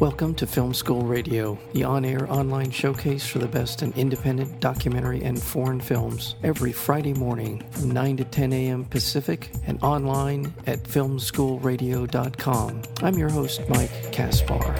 Welcome 0.00 0.34
to 0.34 0.46
Film 0.46 0.74
School 0.74 1.06
Radio, 1.06 1.58
the 1.72 1.84
on 1.84 2.04
air 2.04 2.30
online 2.30 2.70
showcase 2.70 3.26
for 3.26 3.38
the 3.38 3.48
best 3.48 3.82
in 3.82 3.94
independent 3.94 4.60
documentary 4.60 5.22
and 5.22 5.42
foreign 5.42 5.80
films, 5.80 6.34
every 6.42 6.70
Friday 6.70 7.14
morning 7.14 7.64
from 7.70 7.92
9 7.92 8.18
to 8.18 8.24
10 8.24 8.52
a.m. 8.52 8.84
Pacific 8.84 9.50
and 9.66 9.82
online 9.82 10.52
at 10.66 10.82
filmschoolradio.com. 10.82 12.82
I'm 13.02 13.14
your 13.14 13.30
host, 13.30 13.62
Mike 13.70 14.12
Kaspar. 14.12 14.76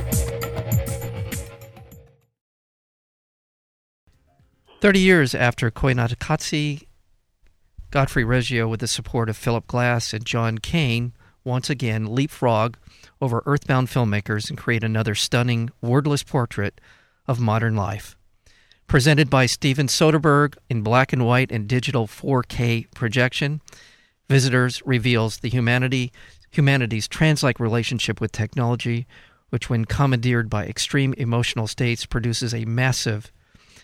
30 4.83 5.01
years 5.01 5.34
after 5.34 5.70
Koyaanisqatsi, 5.70 6.87
Godfrey 7.91 8.24
Reggio, 8.24 8.69
with 8.69 8.80
the 8.80 8.87
support 8.87 9.30
of 9.30 9.37
Philip 9.38 9.66
Glass 9.66 10.12
and 10.12 10.27
Jon 10.27 10.59
Kane, 10.59 11.14
once 11.42 11.70
again 11.70 12.05
leapfrog 12.05 12.77
over 13.20 13.43
earthbound 13.47 13.88
filmmakers 13.88 14.48
and 14.48 14.59
create 14.59 14.84
another 14.84 15.15
stunning, 15.15 15.70
wordless 15.80 16.23
portrait 16.23 16.80
of 17.27 17.41
modern 17.41 17.77
life. 17.77 18.16
Presented 18.87 19.29
by 19.29 19.47
Steven 19.47 19.88
Soderbergh 19.88 20.57
in 20.70 20.83
black 20.83 21.12
and 21.12 21.27
white 21.27 21.51
and 21.51 21.66
digital 21.66 22.07
4K 22.07 22.93
projection, 22.95 23.60
Visitors 24.29 24.83
reveals 24.84 25.38
the 25.38 25.48
humanity 25.48 26.12
humanity's 26.51 27.07
trance-like 27.07 27.60
relationship 27.60 28.21
with 28.21 28.33
technology, 28.33 29.07
which 29.51 29.69
when 29.69 29.85
commandeered 29.85 30.48
by 30.48 30.65
extreme 30.65 31.12
emotional 31.15 31.66
states 31.66 32.07
produces 32.07 32.55
a 32.55 32.65
massive 32.65 33.30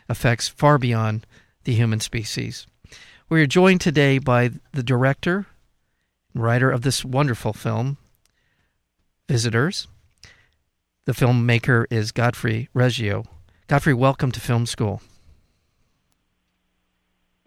effects 0.09 0.49
far 0.49 0.79
beyond 0.79 1.27
the 1.65 1.75
human 1.75 2.01
species. 2.01 2.67
We 3.29 3.43
are 3.43 3.47
joined 3.47 3.81
today 3.81 4.19
by 4.19 4.51
the 4.73 4.83
director 4.83 5.47
writer 6.35 6.71
of 6.71 6.81
this 6.83 7.05
wonderful 7.05 7.53
film, 7.53 7.99
Visitors. 9.33 9.89
The 11.07 11.13
filmmaker 11.13 11.87
is 11.89 12.13
Godfrey 12.13 12.69
Reggio. 12.75 13.25
Godfrey, 13.67 13.95
welcome 13.95 14.31
to 14.31 14.41
Film 14.41 14.67
School. 14.67 15.01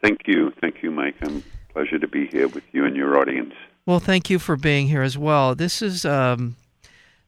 Thank 0.01 0.21
you. 0.25 0.51
Thank 0.59 0.81
you, 0.81 0.89
Mike. 0.89 1.13
I'm 1.21 1.43
pleasure 1.69 1.99
to 1.99 2.07
be 2.07 2.25
here 2.25 2.47
with 2.47 2.63
you 2.71 2.85
and 2.85 2.95
your 2.95 3.19
audience. 3.19 3.53
Well, 3.85 3.99
thank 3.99 4.31
you 4.31 4.39
for 4.39 4.55
being 4.55 4.87
here 4.87 5.03
as 5.03 5.15
well. 5.15 5.53
This 5.53 5.83
is 5.83 6.05
um, 6.05 6.55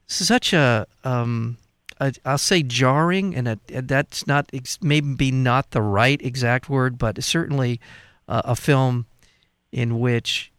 such 0.08 0.54
a, 0.54 0.88
um, 1.04 1.58
a, 2.00 2.16
I'll 2.26 2.40
say 2.40 2.64
jarring, 2.64 3.36
and 3.36 3.48
a, 3.48 3.60
that's 3.68 4.26
not 4.26 4.52
maybe 4.82 5.30
not 5.30 5.70
the 5.70 5.84
right 5.84 6.20
exact 6.20 6.68
word, 6.68 6.98
but 6.98 7.24
certainly 7.24 7.80
uh, 8.28 8.42
a 8.44 8.56
film 8.56 9.06
in 9.72 10.00
which 10.00 10.52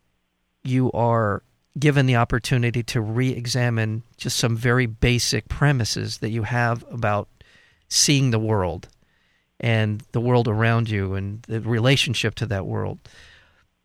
you 0.62 0.92
are 0.92 1.42
given 1.79 2.07
the 2.07 2.17
opportunity 2.17 2.83
to 2.83 3.01
re-examine 3.01 4.03
just 4.17 4.37
some 4.37 4.57
very 4.57 4.87
basic 4.87 5.48
premises 5.48 6.19
that 6.19 6.31
you 6.31 6.43
have 6.43 6.84
about 6.91 7.29
seeing 7.89 8.31
the 8.31 8.39
world 8.39 8.89
and 9.61 10.03
the 10.12 10.21
world 10.21 10.49
around 10.49 10.89
you 10.89 11.15
and 11.15 11.43
the 11.43 11.61
relationship 11.61 12.34
to 12.37 12.47
that 12.47 12.67
world. 12.67 12.99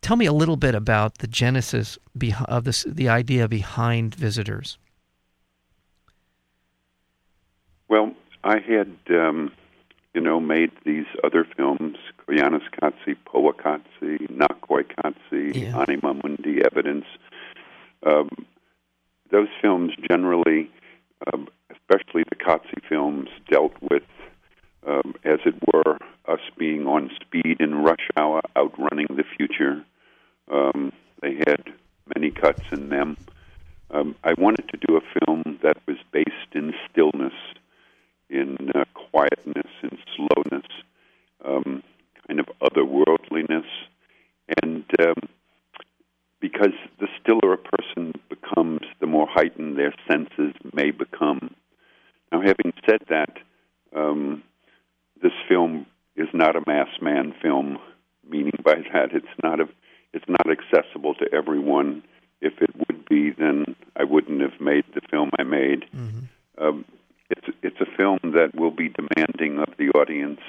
Tell 0.02 0.16
me 0.16 0.26
a 0.26 0.32
little 0.32 0.56
bit 0.56 0.74
about 0.74 1.18
the 1.18 1.26
genesis 1.26 1.98
of 2.46 2.64
this, 2.64 2.84
the 2.86 3.08
idea 3.08 3.48
behind 3.48 4.14
visitors. 4.14 4.78
Well, 7.88 8.12
I 8.44 8.58
had, 8.58 8.94
um, 9.10 9.50
you 10.14 10.20
know, 10.20 10.40
made 10.40 10.70
these 10.84 11.06
other 11.24 11.46
films, 11.56 11.96
Koyaanisqatsi, 12.26 13.16
Powaqqatsi, 13.26 14.30
Naqoyqatsi, 14.30 15.54
yeah. 15.54 15.78
Anima 15.78 16.14
Mundi, 16.14 16.60
Evidence. 16.64 17.06
Um, 18.04 18.28
those 19.30 19.48
films 19.60 19.92
generally, 20.08 20.70
um, 21.32 21.48
especially 21.70 22.24
the 22.28 22.36
Qatsi 22.36 22.80
films, 22.88 23.28
dealt 23.50 23.74
with, 23.80 24.02
um, 24.86 25.14
as 25.24 25.40
it 25.46 25.54
were, 25.72 25.98
us 26.26 26.40
being 26.58 26.86
on 26.86 27.10
speed 27.20 27.56
in 27.60 27.82
rush 27.82 28.08
hour, 28.16 28.42
outrunning 28.56 29.06
the 29.10 29.24
future. 29.36 29.84
Um, 30.50 30.92
they 31.22 31.34
had 31.46 31.72
many 32.14 32.30
cuts 32.30 32.62
in 32.70 32.90
them. 32.90 33.16
Um, 33.90 34.14
I 34.24 34.34
wanted 34.34 34.68
to 34.68 34.78
do 34.86 34.96
a 34.96 35.24
film 35.24 35.58
that 35.62 35.76
was 35.86 35.96
based 36.12 36.54
in 36.54 36.74
stillness, 36.90 37.32
in 38.28 38.56
uh, 38.74 38.84
quietness, 38.94 39.70
in 39.82 39.98
slowness, 40.16 40.66
um, 41.44 41.82
kind 42.26 42.40
of 42.40 42.46
otherworldliness, 42.60 43.66
and 44.62 44.84
because 46.44 46.74
the 47.00 47.08
stiller 47.18 47.54
a 47.54 47.56
person 47.56 48.12
becomes, 48.28 48.80
the 49.00 49.06
more 49.06 49.26
heightened 49.26 49.78
their 49.78 49.94
senses 50.06 50.52
may 50.74 50.90
become. 50.90 51.54
Now, 52.30 52.42
having 52.42 52.74
said 52.84 53.00
that, 53.08 53.38
um, 53.96 54.42
this 55.22 55.32
film 55.48 55.86
is 56.16 56.28
not 56.34 56.54
a 56.54 56.60
mass 56.66 56.88
man 57.00 57.34
film. 57.40 57.78
Meaning 58.28 58.58
by 58.62 58.74
that, 58.92 59.14
it's 59.14 59.26
not 59.42 59.58
a, 59.58 59.64
it's 60.12 60.26
not 60.28 60.46
accessible 60.50 61.14
to 61.14 61.32
everyone. 61.32 62.02
If 62.42 62.60
it 62.60 62.76
would 62.76 63.08
be, 63.08 63.30
then 63.30 63.64
I 63.96 64.04
wouldn't 64.04 64.42
have 64.42 64.60
made 64.60 64.84
the 64.94 65.00
film 65.10 65.30
I 65.38 65.44
made. 65.44 65.86
Mm-hmm. 65.96 66.18
Um, 66.58 66.84
it's 67.30 67.56
it's 67.62 67.80
a 67.80 67.96
film 67.96 68.18
that 68.22 68.50
will 68.54 68.70
be 68.70 68.90
demanding 68.90 69.60
of 69.60 69.74
the 69.78 69.88
audience. 69.98 70.40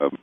Um, 0.00 0.16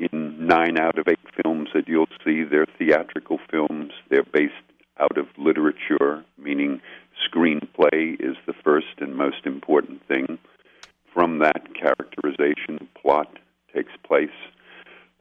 in 0.00 0.46
nine 0.46 0.78
out 0.78 0.98
of 0.98 1.06
eight 1.08 1.18
films 1.42 1.68
that 1.74 1.86
you'll 1.86 2.06
see, 2.24 2.42
they're 2.42 2.66
theatrical 2.78 3.38
films. 3.50 3.92
They're 4.08 4.24
based 4.24 4.54
out 4.98 5.18
of 5.18 5.26
literature, 5.36 6.24
meaning 6.38 6.80
screenplay 7.28 8.14
is 8.18 8.36
the 8.46 8.54
first 8.64 8.98
and 8.98 9.14
most 9.14 9.44
important 9.44 10.06
thing. 10.08 10.38
From 11.12 11.40
that, 11.40 11.74
characterization, 11.74 12.88
plot 13.00 13.38
takes 13.74 13.92
place. 14.06 14.28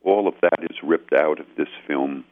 All 0.04 0.28
of 0.28 0.36
that 0.42 0.64
is 0.64 0.78
ripped 0.82 1.14
out 1.14 1.40
of 1.40 1.46
this 1.58 1.68
film. 1.86 2.24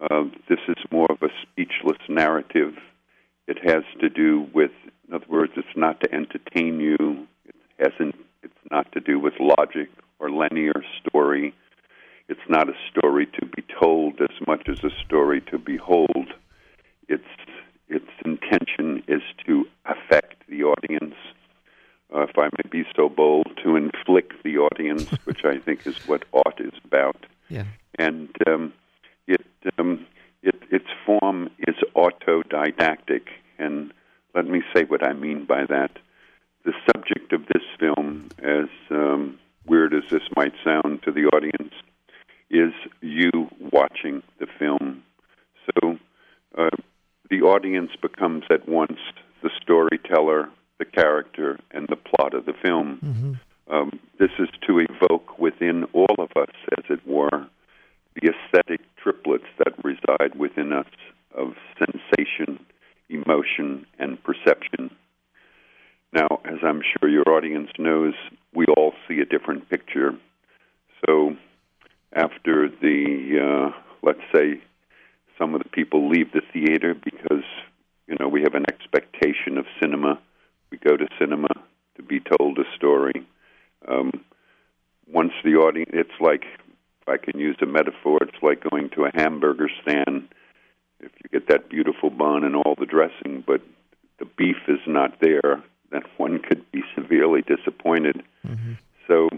Uh, 0.00 0.24
this 0.48 0.60
is 0.68 0.76
more 0.92 1.08
of 1.10 1.22
a 1.22 1.32
speechless 1.42 1.98
narrative. 2.08 2.74
It 3.48 3.58
has 3.64 3.82
to 4.00 4.08
do 4.08 4.46
with, 4.54 4.70
in 5.08 5.14
other 5.14 5.26
words, 5.28 5.52
it's 5.56 5.66
not 5.76 6.00
to 6.02 6.14
entertain 6.14 6.78
you. 6.78 7.26
It 7.44 7.56
hasn't. 7.78 8.14
It's 8.42 8.54
not 8.70 8.92
to 8.92 9.00
do 9.00 9.18
with 9.18 9.34
logic 9.40 9.88
or 10.20 10.30
linear 10.30 10.84
story 11.00 11.54
it's 12.28 12.40
not 12.48 12.68
a 12.68 12.74
story 12.90 13.26
to 13.26 13.46
be 13.46 13.64
told 13.80 14.20
as 14.20 14.46
much 14.46 14.68
as 14.68 14.84
a 14.84 14.90
story 15.04 15.40
to 15.50 15.58
behold. 15.58 16.32
Its 17.08 17.24
its 17.88 18.10
intention 18.24 19.02
is 19.08 19.22
to 19.46 19.64
affect 19.86 20.46
the 20.48 20.62
audience, 20.62 21.14
uh, 22.14 22.20
if 22.20 22.36
I 22.36 22.44
may 22.44 22.68
be 22.70 22.84
so 22.94 23.08
bold, 23.08 23.48
to 23.64 23.76
inflict 23.76 24.34
the 24.44 24.58
audience, 24.58 25.08
which 25.24 25.44
I 25.44 25.58
think 25.58 25.86
is 25.86 25.96
what 26.06 26.24
art 26.34 26.60
is 26.60 26.74
about. 26.84 27.24
Yeah. 27.48 27.64
And 27.98 28.28
um, 28.46 28.74
it, 29.26 29.46
um, 29.78 30.06
it 30.42 30.54
its 30.70 30.88
form 31.06 31.48
is 31.66 31.76
autodidactic, 31.96 33.22
and 33.58 33.92
let 34.34 34.46
me 34.46 34.62
say 34.74 34.84
what 34.84 35.02
I 35.02 35.14
mean 35.14 35.46
by 35.46 35.64
that. 35.64 35.92
The 36.64 36.74
subject 36.92 37.32
of 37.32 37.46
this 37.46 37.62
film, 37.80 38.28
as 38.42 38.68
um, 38.90 39.38
weird 39.66 39.94
as 39.94 40.02
this 40.10 40.28
might 40.36 40.52
sound 40.62 41.02
to 41.04 41.10
the 41.10 41.24
audience, 41.26 41.72
is 42.50 42.72
you 43.00 43.30
watching 43.72 44.22
the 44.38 44.46
film. 44.58 45.02
So 45.66 45.98
uh, 46.56 46.70
the 47.30 47.42
audience 47.42 47.90
becomes 48.00 48.44
at 48.50 48.68
once 48.68 48.98
the 49.42 49.50
storyteller, 49.60 50.48
the 50.78 50.84
character, 50.84 51.58
and 51.70 51.86
the 51.88 51.96
plot 51.96 52.34
of 52.34 52.46
the 52.46 52.54
film. 52.62 52.98
Mm-hmm. 53.04 53.32
Um, 53.74 54.00
this 54.18 54.30
is 54.38 54.48
to 54.66 54.78
evoke 54.78 55.38
within 55.38 55.84
all 55.92 56.14
of 56.18 56.30
us, 56.36 56.54
as 56.78 56.84
it 56.88 57.06
were, 57.06 57.46
the 58.14 58.32
aesthetic 58.32 58.80
triplets 58.96 59.44
that 59.58 59.74
reside 59.84 60.34
within 60.38 60.72
us 60.72 60.86
of 61.36 61.52
sensation, 61.78 62.64
emotion, 63.10 63.86
and 63.98 64.18
perception. 64.24 64.90
Now, 66.12 66.40
as 66.46 66.58
I'm 66.62 66.80
sure 66.80 67.10
your 67.10 67.28
audience 67.28 67.70
knows, 67.78 68.14
we 68.54 68.64
all 68.76 68.94
see 69.06 69.20
a 69.20 69.26
different 69.26 69.68
picture. 69.68 70.12
So 71.06 71.36
after 72.12 72.68
the, 72.68 73.72
uh, 73.72 73.78
let's 74.02 74.20
say, 74.34 74.60
some 75.38 75.54
of 75.54 75.62
the 75.62 75.68
people 75.68 76.08
leave 76.08 76.32
the 76.32 76.42
theater 76.52 76.94
because, 76.94 77.44
you 78.06 78.16
know, 78.18 78.28
we 78.28 78.42
have 78.42 78.54
an 78.54 78.64
expectation 78.68 79.56
of 79.56 79.66
cinema. 79.80 80.18
We 80.70 80.78
go 80.78 80.96
to 80.96 81.06
cinema 81.18 81.48
to 81.96 82.02
be 82.02 82.20
told 82.20 82.58
a 82.58 82.64
story. 82.76 83.26
Um, 83.86 84.24
once 85.06 85.32
the 85.44 85.54
audience, 85.54 85.90
it's 85.92 86.20
like, 86.20 86.44
if 87.02 87.08
I 87.08 87.16
can 87.16 87.38
use 87.40 87.56
a 87.62 87.66
metaphor, 87.66 88.18
it's 88.22 88.42
like 88.42 88.68
going 88.68 88.90
to 88.90 89.04
a 89.04 89.10
hamburger 89.14 89.68
stand. 89.82 90.28
If 91.00 91.12
you 91.22 91.30
get 91.30 91.48
that 91.48 91.70
beautiful 91.70 92.10
bun 92.10 92.44
and 92.44 92.56
all 92.56 92.74
the 92.78 92.86
dressing, 92.86 93.44
but 93.46 93.62
the 94.18 94.26
beef 94.36 94.56
is 94.66 94.80
not 94.86 95.20
there, 95.20 95.62
then 95.90 96.02
one 96.16 96.40
could 96.40 96.70
be 96.72 96.82
severely 96.94 97.42
disappointed. 97.42 98.22
Mm-hmm. 98.46 98.72
So, 99.06 99.28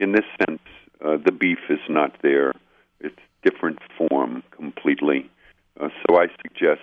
in 0.00 0.12
this 0.12 0.24
sense, 0.40 0.62
uh, 1.04 1.16
the 1.24 1.32
beef 1.32 1.58
is 1.68 1.80
not 1.88 2.16
there. 2.22 2.52
It's 3.00 3.18
different 3.42 3.78
form 3.98 4.42
completely. 4.50 5.30
Uh, 5.80 5.88
so 6.06 6.16
I 6.16 6.26
suggest 6.42 6.80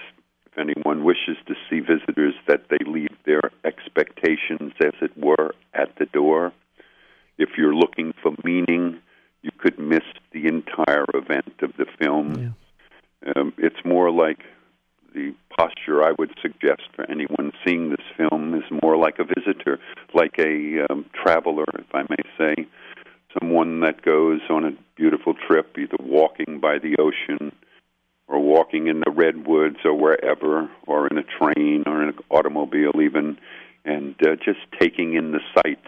if 0.51 0.57
anyone 0.57 1.03
wishes 1.03 1.37
to 1.47 1.53
see 1.69 1.79
visitors, 1.79 2.33
that 2.47 2.63
they 2.69 2.83
leave 2.85 3.15
their 3.25 3.41
expectations, 3.63 4.73
as 4.83 4.93
it 5.01 5.15
were, 5.17 5.53
at 5.73 5.95
the 5.99 6.05
door. 6.05 6.51
If 7.37 7.49
you're 7.57 7.75
looking 7.75 8.13
for 8.21 8.33
meaning, 8.43 8.99
you 9.41 9.51
could 9.57 9.79
miss 9.79 10.03
the 10.31 10.47
entire 10.47 11.05
event 11.13 11.53
of 11.61 11.73
the 11.77 11.85
film. 12.01 12.55
Yeah. 13.25 13.33
Um, 13.35 13.53
it's 13.57 13.83
more 13.85 14.11
like 14.11 14.39
the 15.13 15.33
posture 15.55 16.03
I 16.03 16.13
would 16.17 16.33
suggest 16.41 16.83
for 16.95 17.09
anyone 17.09 17.51
seeing 17.65 17.89
this 17.89 18.05
film 18.17 18.55
is 18.55 18.63
more 18.83 18.97
like 18.97 19.19
a 19.19 19.23
visitor, 19.23 19.79
like 20.13 20.37
a 20.39 20.85
um, 20.89 21.05
traveler, 21.13 21.65
if 21.77 21.93
I 21.93 22.03
may 22.09 22.23
say, 22.37 22.67
someone 23.39 23.81
that 23.81 24.01
goes 24.01 24.41
on 24.49 24.65
a 24.65 24.71
beautiful 24.95 25.33
trip, 25.33 25.77
either 25.77 25.97
walking 25.99 26.59
by 26.59 26.79
the 26.79 26.95
ocean 26.97 27.51
or 28.29 28.39
walking 28.39 28.87
in 28.87 28.99
the 28.99 29.11
redwoods 29.11 29.77
or 29.83 29.93
wherever, 29.93 30.69
or 30.85 31.07
in 31.07 31.17
a 31.17 31.23
train 31.23 31.83
or 31.87 32.03
in 32.03 32.09
an 32.09 32.17
automobile, 32.29 33.01
even, 33.01 33.37
and 33.85 34.15
uh, 34.25 34.35
just 34.35 34.59
taking 34.79 35.15
in 35.15 35.31
the 35.31 35.39
sights. 35.55 35.87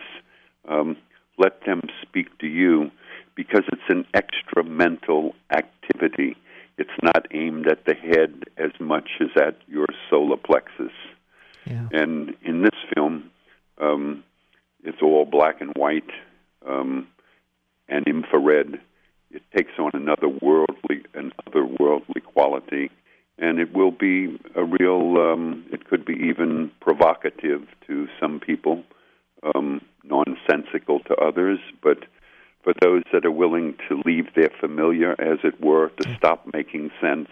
Um, 0.67 0.97
let 1.37 1.63
them 1.65 1.81
speak 2.01 2.35
to 2.39 2.47
you 2.47 2.91
because 3.35 3.63
it's 3.71 3.81
an 3.89 4.05
extra 4.13 4.63
mental 4.63 5.35
activity. 5.51 6.35
It's 6.77 6.89
not 7.03 7.27
aimed 7.31 7.67
at 7.67 7.85
the 7.85 7.93
head 7.93 8.43
as 8.57 8.71
much 8.79 9.09
as 9.19 9.29
at 9.37 9.57
your 9.67 9.87
solar 10.09 10.37
plexus. 10.37 10.91
Yeah. 11.67 11.87
And 11.91 12.33
in 12.43 12.63
this 12.63 12.77
film, 12.93 13.29
um, 13.79 14.23
it's 14.83 15.01
all 15.01 15.25
black 15.25 15.61
and 15.61 15.71
white 15.75 16.09
um, 16.67 17.07
and 17.87 18.07
infrared 18.07 18.79
it 19.33 19.43
takes 19.55 19.71
on 19.79 19.91
another 19.93 20.27
worldly 20.27 21.03
worldly 22.01 22.21
quality, 22.21 22.91
and 23.37 23.59
it 23.59 23.73
will 23.73 23.91
be 23.91 24.39
a 24.55 24.63
real. 24.63 25.17
Um, 25.17 25.65
it 25.71 25.87
could 25.87 26.05
be 26.05 26.13
even 26.13 26.71
provocative 26.79 27.67
to 27.87 28.07
some 28.19 28.39
people, 28.39 28.83
um, 29.55 29.81
nonsensical 30.03 30.99
to 31.01 31.15
others, 31.15 31.59
but 31.81 31.99
for 32.63 32.73
those 32.81 33.03
that 33.11 33.25
are 33.25 33.31
willing 33.31 33.75
to 33.89 34.01
leave 34.05 34.27
their 34.35 34.51
familiar, 34.59 35.13
as 35.19 35.39
it 35.43 35.59
were, 35.61 35.89
to 35.89 36.15
stop 36.15 36.45
making 36.53 36.91
sense, 37.01 37.29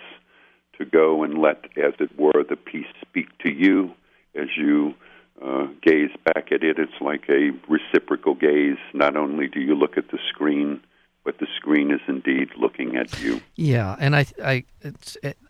to 0.77 0.85
go 0.85 1.23
and 1.23 1.37
let, 1.37 1.65
as 1.77 1.93
it 1.99 2.17
were, 2.17 2.43
the 2.49 2.55
piece 2.55 2.87
speak 3.01 3.27
to 3.39 3.51
you 3.51 3.91
as 4.33 4.47
you 4.57 4.95
uh, 5.43 5.67
gaze 5.81 6.09
back 6.25 6.51
at 6.51 6.63
it. 6.63 6.79
It's 6.79 6.99
like 6.99 7.29
a 7.29 7.51
reciprocal 7.67 8.33
gaze. 8.33 8.77
Not 8.93 9.15
only 9.15 9.47
do 9.47 9.59
you 9.59 9.75
look 9.75 9.97
at 9.97 10.09
the 10.09 10.17
screen, 10.29 10.81
but 11.29 11.37
the 11.37 11.47
screen 11.57 11.91
is 11.91 12.01
indeed 12.07 12.49
looking 12.57 12.95
at 12.95 13.21
you. 13.21 13.39
Yeah, 13.55 13.95
and 13.99 14.15
I, 14.15 14.25
I, 14.43 14.65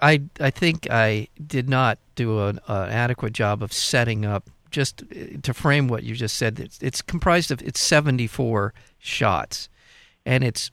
I, 0.02 0.22
I 0.38 0.50
think 0.50 0.92
I 0.92 1.30
did 1.48 1.70
not 1.70 2.00
do 2.16 2.48
an, 2.48 2.60
an, 2.68 2.90
adequate 2.90 3.32
job 3.32 3.64
of 3.64 3.72
setting 3.72 4.26
up. 4.26 4.50
Just 4.72 5.04
uh, 5.04 5.38
to 5.42 5.54
frame 5.54 5.88
what 5.88 6.04
you 6.04 6.16
just 6.16 6.36
said, 6.36 6.60
it's, 6.60 6.80
it's 6.82 7.02
comprised 7.02 7.50
of 7.50 7.62
it's 7.62 7.80
seventy 7.80 8.28
four 8.28 8.74
shots, 8.98 9.70
and 10.26 10.44
it's 10.44 10.70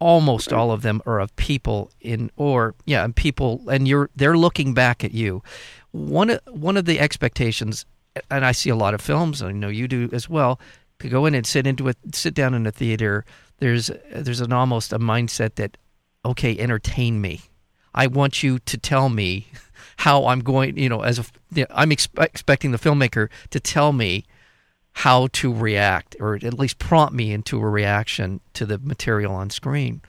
almost 0.00 0.52
all 0.52 0.72
of 0.72 0.82
them 0.82 1.00
are 1.06 1.20
of 1.20 1.34
people 1.36 1.92
in 2.00 2.32
or 2.36 2.74
yeah 2.86 3.04
and 3.04 3.14
people 3.14 3.62
and 3.70 3.86
you're 3.86 4.10
they're 4.16 4.36
looking 4.36 4.74
back 4.74 5.02
at 5.02 5.12
you 5.12 5.42
one 5.92 6.28
of 6.28 6.40
one 6.50 6.76
of 6.76 6.84
the 6.84 7.00
expectations 7.00 7.86
and 8.30 8.44
I 8.44 8.52
see 8.52 8.68
a 8.68 8.76
lot 8.76 8.92
of 8.92 9.00
films 9.00 9.42
I 9.42 9.52
know 9.52 9.68
you 9.68 9.88
do 9.88 10.10
as 10.12 10.28
well 10.28 10.60
to 10.98 11.08
go 11.08 11.24
in 11.24 11.34
and 11.34 11.46
sit 11.46 11.66
into 11.66 11.88
a 11.88 11.94
sit 12.12 12.34
down 12.34 12.52
in 12.52 12.66
a 12.66 12.70
theater 12.70 13.24
there's 13.58 13.90
there's 14.12 14.40
an 14.40 14.52
almost 14.52 14.92
a 14.92 14.98
mindset 14.98 15.54
that 15.56 15.76
okay, 16.24 16.58
entertain 16.58 17.20
me. 17.20 17.42
I 17.94 18.08
want 18.08 18.42
you 18.42 18.58
to 18.58 18.76
tell 18.76 19.08
me 19.08 19.46
how 19.98 20.26
I'm 20.26 20.40
going. 20.40 20.76
You 20.76 20.88
know, 20.88 21.02
as 21.02 21.18
a, 21.18 21.24
I'm 21.70 21.90
expe- 21.90 22.22
expecting 22.22 22.72
the 22.72 22.78
filmmaker 22.78 23.28
to 23.50 23.60
tell 23.60 23.92
me 23.92 24.24
how 24.92 25.28
to 25.30 25.52
react, 25.52 26.16
or 26.20 26.36
at 26.36 26.54
least 26.54 26.78
prompt 26.78 27.14
me 27.14 27.32
into 27.32 27.60
a 27.60 27.68
reaction 27.68 28.40
to 28.54 28.64
the 28.64 28.78
material 28.78 29.34
on 29.34 29.50
screen. 29.50 30.00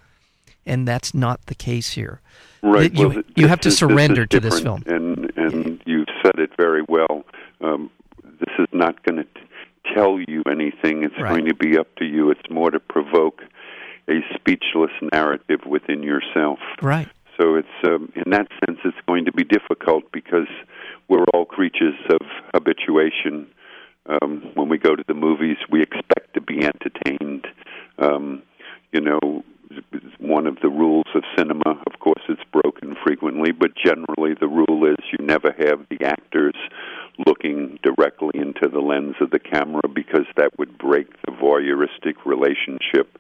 And 0.66 0.88
that's 0.88 1.14
not 1.14 1.46
the 1.48 1.56
case 1.56 1.92
here. 1.92 2.22
Right. 2.62 2.94
You, 2.94 3.10
well, 3.10 3.22
you 3.36 3.48
have 3.48 3.62
to 3.62 3.70
is, 3.70 3.78
surrender 3.78 4.26
to 4.26 4.40
this 4.40 4.60
film. 4.60 4.84
And 4.88 5.32
and 5.38 5.82
you 5.86 6.06
said 6.24 6.40
it 6.40 6.52
very 6.58 6.84
well. 6.88 7.24
Um, 7.62 7.90
this 8.24 8.54
is 8.60 8.68
not 8.72 9.02
going 9.04 9.18
to 9.18 9.47
tell 9.94 10.20
you 10.20 10.44
anything. 10.50 11.04
It's 11.04 11.16
right. 11.20 11.30
going 11.30 11.46
to 11.46 11.56
be 11.56 11.78
up 11.78 11.94
to 11.98 12.06
you. 12.06 12.32
It's 12.32 12.50
more 12.50 12.72
to 12.72 12.80
provoke 12.80 13.42
a 14.10 14.20
speechless 14.36 14.92
narrative 15.14 15.62
within 15.66 16.04
yourself. 16.04 16.60
Right. 16.82 17.10
So 17.40 17.56
it's 17.56 17.68
um, 17.86 18.12
in 18.16 18.32
that 18.32 18.48
sense, 18.66 18.80
it's 18.84 18.98
going 19.08 19.26
to 19.26 19.32
be 19.32 19.44
difficult 19.44 20.12
because 20.12 20.48
we're 21.08 21.26
all 21.34 21.46
creatures 21.46 21.96
of 22.10 22.20
habituation. 22.54 23.48
Um, 24.08 24.52
when 24.56 24.70
we 24.70 24.78
go 24.78 24.96
to 24.96 25.04
the 25.08 25.14
movies, 25.14 25.58
we 25.70 25.82
expect 25.82 26.34
to 26.34 26.42
be 26.42 26.64
entertained. 26.64 27.46
Um, 28.00 28.42
you 28.92 29.02
know, 29.02 29.44
one 30.38 30.46
of 30.46 30.60
the 30.62 30.70
rules 30.70 31.08
of 31.16 31.24
cinema. 31.36 31.82
Of 31.92 32.00
course, 32.00 32.22
it's 32.30 32.44
broken 32.54 32.96
frequently, 33.04 33.52
but 33.52 33.72
generally 33.76 34.36
the 34.40 34.48
rule 34.48 34.86
is 34.86 34.98
you 35.12 35.26
never 35.26 35.52
have 35.52 35.88
the 35.90 36.06
actors 36.06 36.54
looking 37.26 37.80
directly 37.82 38.40
into 38.40 38.70
the 38.72 38.80
lens 38.80 39.16
of 39.20 39.32
the 39.32 39.40
camera 39.40 39.82
because 39.92 40.28
that 40.36 40.52
would 40.60 40.78
break 40.78 41.08
the 41.26 41.32
voyeuristic 41.32 42.24
relationship 42.24 43.18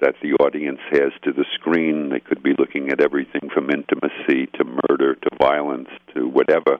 that 0.00 0.16
the 0.20 0.32
audience 0.44 0.80
has 0.90 1.12
to 1.22 1.32
the 1.32 1.44
screen. 1.54 2.08
They 2.08 2.18
could 2.18 2.42
be 2.42 2.54
looking 2.58 2.90
at 2.90 3.00
everything 3.00 3.50
from 3.54 3.70
intimacy 3.70 4.48
to 4.54 4.64
murder 4.64 5.14
to 5.14 5.30
violence 5.38 5.90
to 6.16 6.26
whatever. 6.26 6.78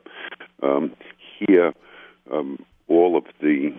Um, 0.60 0.96
here, 1.38 1.72
um, 2.32 2.64
all 2.88 3.16
of 3.16 3.26
the 3.40 3.72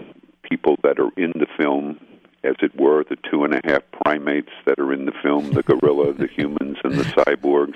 people 0.49 0.77
that 0.81 0.97
are 0.97 1.11
in 1.17 1.33
the 1.35 1.47
film 1.57 1.99
as 2.43 2.55
it 2.61 2.79
were, 2.79 3.03
the 3.03 3.17
two 3.29 3.43
and 3.43 3.53
a 3.53 3.61
half 3.65 3.83
primates 4.03 4.51
that 4.65 4.79
are 4.79 4.93
in 4.93 5.05
the 5.05 5.11
film, 5.21 5.51
the 5.51 5.63
gorilla, 5.63 6.13
the 6.13 6.27
humans, 6.35 6.77
and 6.83 6.95
the 6.95 7.03
cyborgs, 7.03 7.75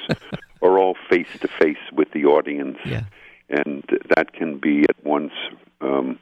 are 0.61 0.79
all 0.79 0.95
face 1.09 1.27
to 1.41 1.47
face 1.47 1.77
with 1.91 2.11
the 2.11 2.25
audience. 2.25 2.77
Yeah. 2.85 3.03
And 3.49 3.83
that 4.15 4.33
can 4.33 4.57
be 4.57 4.83
at 4.89 5.03
once 5.03 5.33
um, 5.81 6.17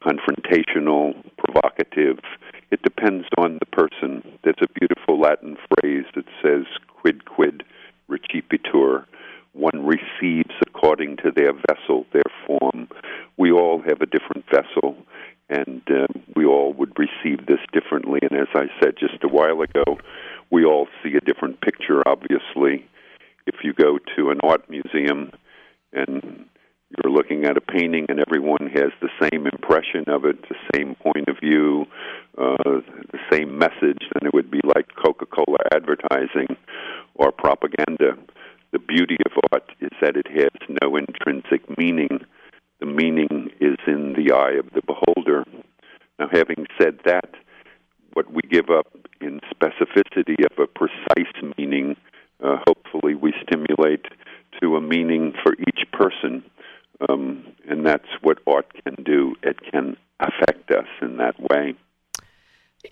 confrontational, 0.00 1.14
provocative. 1.36 2.18
It 2.70 2.82
depends 2.82 3.26
on 3.36 3.58
the 3.58 3.66
person. 3.66 4.22
There's 4.44 4.56
a 4.62 4.78
beautiful 4.78 5.20
Latin 5.20 5.56
phrase 5.80 6.04
that 6.14 6.24
says, 6.42 6.64
quid 6.88 7.24
quid 7.24 7.64
recipitur. 8.08 9.04
One 9.52 9.84
receives 9.84 10.54
according 10.66 11.18
to 11.18 11.30
their 11.34 11.52
vessel, 11.52 12.06
their 12.12 12.22
form. 12.46 12.88
We 13.36 13.50
all 13.52 13.82
have 13.82 14.00
a 14.00 14.06
different 14.06 14.46
vessel 14.50 14.96
and 15.52 15.82
uh, 15.90 16.06
we 16.34 16.46
all 16.46 16.72
would 16.72 16.90
receive 17.02 17.46
this 17.46 17.60
differently. 17.72 18.20
And 18.22 18.38
as 18.38 18.48
I 18.54 18.66
said 18.80 18.94
just 18.98 19.22
a 19.24 19.28
while 19.28 19.60
ago, 19.62 19.98
we 20.50 20.64
all 20.64 20.86
see 21.02 21.14
a 21.16 21.20
different 21.20 21.60
picture, 21.60 22.02
obviously. 22.06 22.86
If 23.46 23.56
you 23.64 23.72
go 23.72 23.98
to 24.16 24.30
an 24.30 24.40
art 24.42 24.68
museum 24.70 25.32
and 25.92 26.46
you're 26.90 27.12
looking 27.12 27.44
at 27.44 27.56
a 27.56 27.60
painting 27.60 28.06
and 28.08 28.20
everyone 28.20 28.70
has 28.74 28.92
the 29.00 29.08
same 29.20 29.46
impression 29.46 30.04
of 30.08 30.24
it, 30.24 30.36
the 30.48 30.62
same 30.74 30.94
point 30.94 31.26
of 31.28 31.36
view, 31.42 31.86
uh, 32.38 32.80
the 33.10 33.22
same 33.32 33.58
message, 33.58 34.02
then 34.12 34.26
it 34.26 34.34
would 34.34 34.50
be 34.50 34.60
like 34.74 34.86
Coca 35.02 35.26
Cola 35.26 35.58
advertising 35.74 36.56
or 37.14 37.32
propaganda. 37.32 38.16
The 38.72 38.78
beauty 38.78 39.16
of 39.26 39.32
art 39.50 39.70
is 39.80 39.90
that 40.00 40.16
it 40.16 40.26
has 40.28 40.76
no 40.82 40.96
intrinsic 40.96 41.62
meaning 41.76 42.20
the 42.82 42.86
meaning 42.86 43.48
is 43.60 43.78
in 43.86 44.14
the 44.14 44.34
eye 44.34 44.58
of 44.58 44.66
the 44.74 44.82
beholder. 44.84 45.44
Now, 46.22 46.28
having 46.30 46.66
said 46.80 47.00
that, 47.04 47.30
what 48.12 48.32
we 48.32 48.42
give 48.42 48.70
up 48.70 48.86
in 49.20 49.40
specificity 49.52 50.36
of 50.44 50.56
a 50.56 50.68
precise 50.68 51.56
meaning, 51.58 51.96
uh, 52.44 52.58
hopefully 52.64 53.16
we 53.16 53.34
stimulate 53.42 54.04
to 54.60 54.76
a 54.76 54.80
meaning 54.80 55.32
for 55.42 55.54
each 55.54 55.90
person. 55.92 56.44
Um, 57.08 57.44
and 57.68 57.84
that's 57.84 58.06
what 58.20 58.38
art 58.46 58.66
can 58.84 59.02
do. 59.02 59.34
It 59.42 59.58
can 59.72 59.96
affect 60.20 60.70
us 60.70 60.86
in 61.00 61.16
that 61.16 61.34
way. 61.40 61.74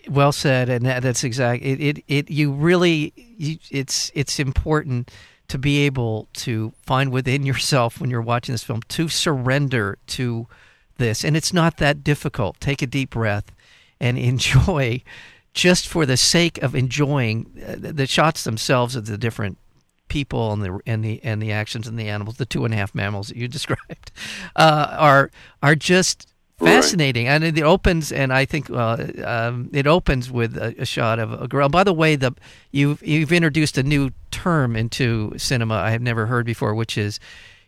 Well 0.09 0.33
said, 0.33 0.67
and 0.67 0.85
that, 0.85 1.01
that's 1.01 1.23
exactly 1.23 1.69
it, 1.71 1.79
it. 1.79 2.03
It 2.09 2.31
you 2.31 2.51
really, 2.51 3.13
you, 3.15 3.57
it's 3.69 4.11
it's 4.13 4.39
important 4.39 5.09
to 5.47 5.57
be 5.57 5.85
able 5.85 6.27
to 6.33 6.73
find 6.81 7.11
within 7.11 7.45
yourself 7.45 8.01
when 8.01 8.09
you're 8.09 8.21
watching 8.21 8.53
this 8.53 8.63
film 8.63 8.81
to 8.89 9.07
surrender 9.07 9.97
to 10.07 10.47
this. 11.01 11.25
And 11.25 11.35
it's 11.35 11.51
not 11.51 11.77
that 11.77 12.03
difficult. 12.03 12.59
Take 12.61 12.81
a 12.81 12.87
deep 12.87 13.09
breath 13.09 13.51
and 13.99 14.17
enjoy 14.31 15.03
just 15.53 15.87
for 15.87 16.05
the 16.05 16.15
sake 16.15 16.61
of 16.63 16.75
enjoying 16.75 17.61
uh, 17.67 17.75
the 17.77 18.07
shots 18.07 18.45
themselves 18.45 18.95
of 18.95 19.05
the 19.05 19.17
different 19.17 19.57
people 20.07 20.51
and 20.51 20.61
the 20.61 20.79
and 20.85 21.03
the 21.03 21.21
and 21.23 21.41
the 21.41 21.51
actions 21.51 21.87
and 21.87 21.99
the 21.99 22.07
animals, 22.07 22.37
the 22.37 22.45
two 22.45 22.63
and 22.65 22.73
a 22.73 22.77
half 22.77 22.95
mammals 22.95 23.27
that 23.27 23.37
you 23.37 23.47
described, 23.59 24.11
uh, 24.55 24.95
are 24.97 25.31
are 25.61 25.75
just 25.75 26.27
fascinating. 26.57 27.25
Right. 27.25 27.41
And 27.41 27.57
it 27.57 27.63
opens, 27.63 28.11
and 28.11 28.31
I 28.31 28.45
think 28.45 28.69
uh, 28.69 29.07
um, 29.25 29.69
it 29.73 29.87
opens 29.87 30.29
with 30.31 30.57
a, 30.57 30.75
a, 30.81 30.85
shot 30.85 31.17
of 31.19 31.33
a 31.33 31.47
girl. 31.47 31.69
By 31.69 31.83
the 31.83 31.93
way, 31.93 32.15
the 32.15 32.33
you've 32.71 33.01
you've 33.03 33.31
introduced 33.31 33.77
a 33.77 33.83
new 33.83 34.11
term 34.29 34.75
into 34.75 35.33
cinema 35.37 35.75
I 35.75 35.91
have 35.91 36.01
never 36.01 36.27
heard 36.27 36.45
before, 36.45 36.75
which 36.75 36.97
is 36.97 37.19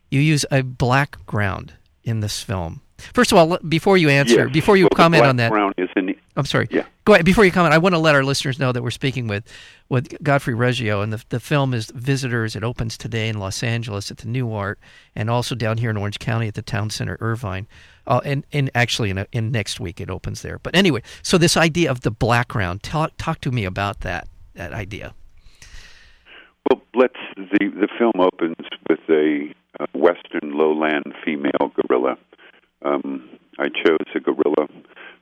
you 0.09 0.21
use 0.21 0.45
a 0.51 0.63
black 0.63 1.25
ground 1.25 1.73
in 2.03 2.19
this 2.19 2.41
film. 2.41 2.82
First 3.13 3.31
of 3.31 3.37
all, 3.37 3.57
before 3.67 3.97
you 3.97 4.09
answer, 4.09 4.45
yes. 4.45 4.53
before 4.53 4.77
you 4.77 4.85
well, 4.85 4.95
comment 4.95 5.25
on 5.25 5.37
that, 5.37 5.51
is 5.77 5.89
in, 5.95 6.15
I'm 6.35 6.45
sorry. 6.45 6.67
Yeah. 6.71 6.85
Go 7.05 7.13
ahead. 7.13 7.25
Before 7.25 7.45
you 7.45 7.51
comment, 7.51 7.73
I 7.73 7.77
want 7.77 7.93
to 7.93 7.99
let 7.99 8.15
our 8.15 8.23
listeners 8.23 8.59
know 8.59 8.71
that 8.71 8.81
we're 8.81 8.91
speaking 8.91 9.27
with 9.27 9.43
with 9.89 10.21
Godfrey 10.23 10.53
Reggio, 10.53 11.01
and 11.01 11.11
the 11.11 11.23
the 11.29 11.39
film 11.39 11.73
is 11.73 11.91
Visitors. 11.91 12.55
It 12.55 12.63
opens 12.63 12.97
today 12.97 13.29
in 13.29 13.39
Los 13.39 13.61
Angeles 13.61 14.09
at 14.09 14.17
the 14.17 14.27
Nuart, 14.27 14.75
and 15.15 15.29
also 15.29 15.53
down 15.53 15.77
here 15.77 15.89
in 15.89 15.97
Orange 15.97 16.19
County 16.19 16.47
at 16.47 16.55
the 16.55 16.61
Town 16.61 16.89
Center 16.89 17.17
Irvine. 17.19 17.67
Uh, 18.07 18.21
and 18.25 18.45
and 18.51 18.69
actually 18.75 19.09
in 19.09 19.17
a, 19.17 19.27
in 19.31 19.51
next 19.51 19.79
week 19.79 20.01
it 20.01 20.09
opens 20.09 20.41
there. 20.41 20.59
But 20.59 20.75
anyway, 20.75 21.03
so 21.21 21.37
this 21.37 21.55
idea 21.55 21.91
of 21.91 22.01
the 22.01 22.11
background, 22.11 22.83
talk 22.83 23.11
talk 23.17 23.41
to 23.41 23.51
me 23.51 23.65
about 23.65 24.01
that 24.01 24.27
that 24.55 24.73
idea. 24.73 25.13
Well, 26.69 26.81
let's 26.95 27.19
the 27.37 27.67
the 27.67 27.87
film 27.97 28.13
opens 28.19 28.55
with 28.89 28.99
a 29.09 29.53
uh, 29.79 29.85
western 29.93 30.57
lowland 30.57 31.13
female 31.23 31.71
gorilla. 31.75 32.17
Um, 32.83 33.29
I 33.59 33.69
chose 33.69 34.07
a 34.15 34.19
gorilla. 34.19 34.67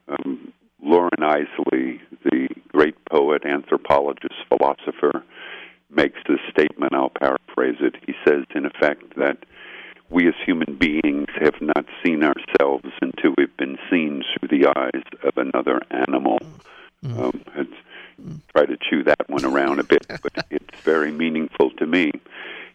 Um, 0.07 0.53
Loren 0.83 1.11
Eiseley, 1.19 1.99
the 2.23 2.47
great 2.69 2.95
poet, 3.05 3.45
anthropologist, 3.45 4.35
philosopher, 4.49 5.23
makes 5.89 6.19
this 6.27 6.39
statement. 6.49 6.93
I'll 6.93 7.09
paraphrase 7.09 7.77
it. 7.81 7.95
He 8.05 8.13
says, 8.25 8.45
in 8.55 8.65
effect, 8.65 9.15
that 9.17 9.37
we 10.09 10.27
as 10.27 10.33
human 10.45 10.75
beings 10.75 11.27
have 11.39 11.61
not 11.61 11.85
seen 12.03 12.23
ourselves 12.23 12.89
until 13.01 13.33
we've 13.37 13.55
been 13.57 13.77
seen 13.89 14.23
through 14.33 14.49
the 14.49 14.67
eyes 14.67 15.03
of 15.23 15.37
another 15.37 15.81
animal. 15.91 16.39
Mm. 17.03 17.19
Um, 17.19 17.41
it's, 17.55 18.41
try 18.53 18.65
to 18.65 18.77
chew 18.77 19.03
that 19.03 19.29
one 19.29 19.45
around 19.45 19.79
a 19.79 19.83
bit, 19.83 20.05
but 20.07 20.45
it's 20.49 20.81
very 20.81 21.11
meaningful 21.11 21.71
to 21.71 21.85
me. 21.85 22.11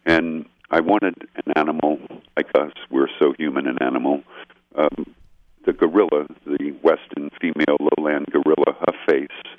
And 0.05 0.45
I 0.71 0.79
wanted 0.79 1.15
an 1.45 1.53
animal 1.55 1.99
like 2.35 2.49
us. 2.55 2.71
We're 2.89 3.09
so 3.19 3.33
human 3.37 3.67
an 3.67 3.81
animal. 3.81 4.23
Um, 4.75 5.15
the 5.65 5.73
gorilla, 5.73 6.27
the 6.45 6.71
western 6.81 7.29
female 7.41 7.77
lowland 7.79 8.27
gorilla, 8.31 8.77
her 8.79 8.93
face 9.07 9.57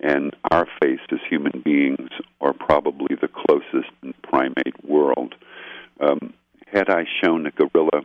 and 0.00 0.34
our 0.50 0.66
face 0.82 1.00
as 1.10 1.18
human 1.28 1.62
beings 1.64 2.10
are 2.40 2.52
probably 2.52 3.16
the 3.20 3.28
closest 3.28 3.90
in 4.02 4.12
primate 4.22 4.84
world. 4.84 5.34
Um, 6.00 6.34
had 6.66 6.90
I 6.90 7.04
shown 7.22 7.46
a 7.46 7.50
gorilla 7.50 8.02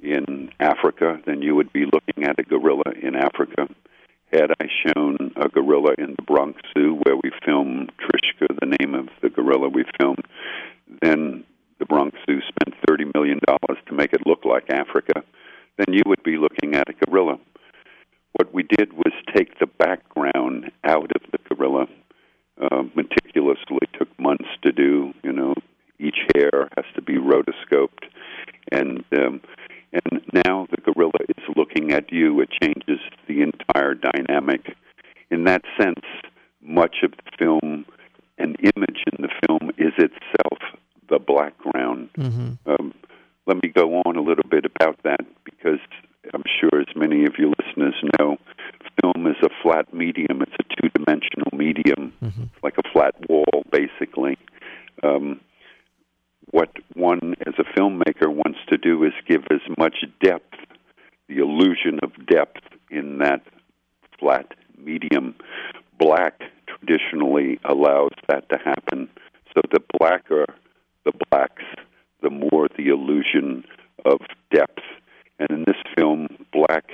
in 0.00 0.50
Africa, 0.60 1.20
then 1.26 1.42
you 1.42 1.54
would 1.54 1.72
be 1.72 1.84
looking 1.84 2.24
at 2.24 2.38
a 2.38 2.42
gorilla 2.42 2.92
in 3.00 3.14
Africa. 3.14 3.68
Had 4.32 4.50
I 4.60 4.66
shown 4.84 5.32
a 5.36 5.48
gorilla 5.48 5.94
in 5.98 6.14
the 6.16 6.22
Bronx 6.22 6.60
Zoo, 6.76 7.00
where 7.04 7.16
we 7.16 7.30
filmed 7.44 7.90
Trishka, 7.98 8.46
the 8.60 8.76
name 8.78 8.94
of 8.94 9.08
the 9.22 9.30
gorilla 9.30 9.68
we 9.68 9.84
filmed, 9.98 10.24
then 11.02 11.44
the 11.78 11.86
Bronx 11.86 12.16
Zoo 12.26 12.40
spent 12.40 12.76
$30 12.88 13.12
million 13.14 13.40
to 13.40 13.94
make 13.94 14.12
it 14.12 14.26
look 14.26 14.44
like 14.44 14.70
Africa, 14.70 15.24
then 15.80 15.94
you 15.94 16.02
would 16.06 16.22
be 16.22 16.36
looking 16.36 16.74
at 16.74 16.88
a 16.88 16.92
gorilla. 17.04 17.38
What 18.32 18.52
we 18.52 18.62
did 18.62 18.92
was 18.92 19.12
take 19.34 19.58
the 19.58 19.66
background 19.66 20.70
out 20.84 21.10
of 21.16 21.22
the 21.32 21.38
gorilla 21.48 21.86
uh, 22.60 22.82
meticulously, 22.94 23.88
took 23.98 24.08
months 24.18 24.48
to 24.62 24.72
do, 24.72 25.12
you 25.22 25.32
know, 25.32 25.54
each 25.98 26.18
hair 26.34 26.68
has 26.76 26.84
to 26.94 27.02
be 27.02 27.14
rotoscoped, 27.14 28.04
and 28.72 29.04
um, 29.12 29.40
and 29.92 30.22
now 30.46 30.66
the 30.70 30.80
gorilla 30.80 31.18
is 31.28 31.44
looking 31.56 31.92
at 31.92 32.12
you. 32.12 32.40
It 32.40 32.50
changes 32.62 33.00
the 33.26 33.42
entire 33.42 33.94
dynamic. 33.94 34.76
In 35.30 35.44
that 35.44 35.62
sense, 35.80 36.06
much 36.62 36.96
of 37.02 37.12
the 37.12 37.30
film, 37.38 37.84
an 38.38 38.56
image 38.76 39.04
in 39.12 39.22
the 39.22 39.28
film, 39.46 39.70
is 39.78 39.92
itself 39.98 40.58
the 41.10 41.18
background. 41.18 42.08
Mm-hmm. 42.16 42.70
Um, 42.70 42.94
let 43.46 43.62
me 43.62 43.68
go 43.68 44.00
on 44.06 44.16
a 44.16 44.22
little 44.22 44.48
bit 44.48 44.64
about 44.64 45.02
that 45.02 45.20
because 45.44 45.80
I'm 46.32 46.44
sure, 46.60 46.80
as 46.80 46.94
many 46.96 47.24
of 47.24 47.34
your 47.36 47.52
listeners 47.58 47.94
know, 48.18 48.38
film 49.02 49.26
is 49.26 49.36
a 49.42 49.48
flat 49.62 49.92
medium. 49.92 50.42
It's 50.42 50.52
a 50.60 50.80
two-dimensional 50.80 51.50
medium, 51.52 52.12
mm-hmm. 52.22 52.44
like 52.62 52.74
a 52.78 52.88
flat 52.92 53.14
wall, 53.28 53.64
basically. 53.70 54.38
Um, 55.02 55.40
what 56.50 56.70
one 56.94 57.34
as 57.46 57.54
a 57.58 57.78
filmmaker 57.78 58.28
wants 58.28 58.58
to 58.68 58.78
do 58.78 59.02
is 59.04 59.12
give 59.28 59.42
as 59.50 59.60
much 59.78 60.04
depth, 60.22 60.54
the 61.28 61.38
illusion 61.38 62.00
of 62.02 62.26
depth 62.26 62.62
in 62.90 63.18
that 63.18 63.42
flat 64.18 64.46
medium. 64.78 65.34
Black 65.98 66.40
traditionally 66.66 67.58
allows 67.64 68.12
that 68.28 68.48
to 68.48 68.58
happen. 68.58 69.08
So 69.54 69.62
the 69.72 69.80
blacker 69.98 70.46
the 71.04 71.12
blacks, 71.30 71.62
the 72.22 72.30
more 72.30 72.68
the 72.76 72.88
illusion 72.88 73.64
of 74.04 74.20
depth. 74.52 74.82
And 75.38 75.50
in 75.50 75.64
this 75.66 75.76
film, 75.96 76.28
black 76.52 76.84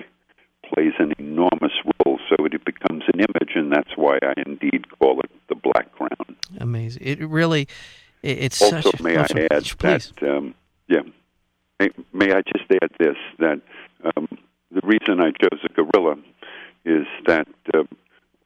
plays 0.64 0.92
an 0.98 1.12
enormous 1.18 1.72
role, 2.04 2.18
so 2.28 2.44
it 2.44 2.64
becomes 2.64 3.04
an 3.12 3.20
image, 3.20 3.52
and 3.54 3.72
that's 3.72 3.90
why 3.96 4.18
I 4.22 4.34
indeed 4.46 4.86
call 4.98 5.20
it 5.20 5.30
the 5.48 5.54
black 5.54 5.92
ground. 5.92 6.36
Amazing! 6.58 7.02
It 7.04 7.20
really 7.28 7.68
it's 8.46 8.62
also, 8.62 8.90
such, 8.90 9.00
may 9.00 9.16
I 9.16 9.26
add 9.50 9.64
please. 9.78 10.12
that, 10.20 10.22
um, 10.22 10.54
yeah, 10.88 11.00
may, 11.78 11.90
may, 12.12 12.32
I 12.32 12.42
just 12.42 12.70
add 12.82 12.90
this, 12.98 13.16
that 13.38 13.60
um, 14.16 14.28
the 14.70 14.80
reason 14.82 15.20
I 15.20 15.30
chose 15.30 15.60
a 15.64 15.72
gorilla 15.72 16.16
is 16.84 17.06
that 17.26 17.48
uh, 17.74 17.82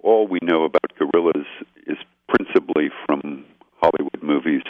all 0.03 0.27
we 0.27 0.39
know 0.43 0.65
about 0.65 0.93
gorillas 0.99 1.47
is 1.87 1.99
principally 2.29 2.91
from 3.07 3.45
Hollywood 3.83 4.23
movies. 4.23 4.63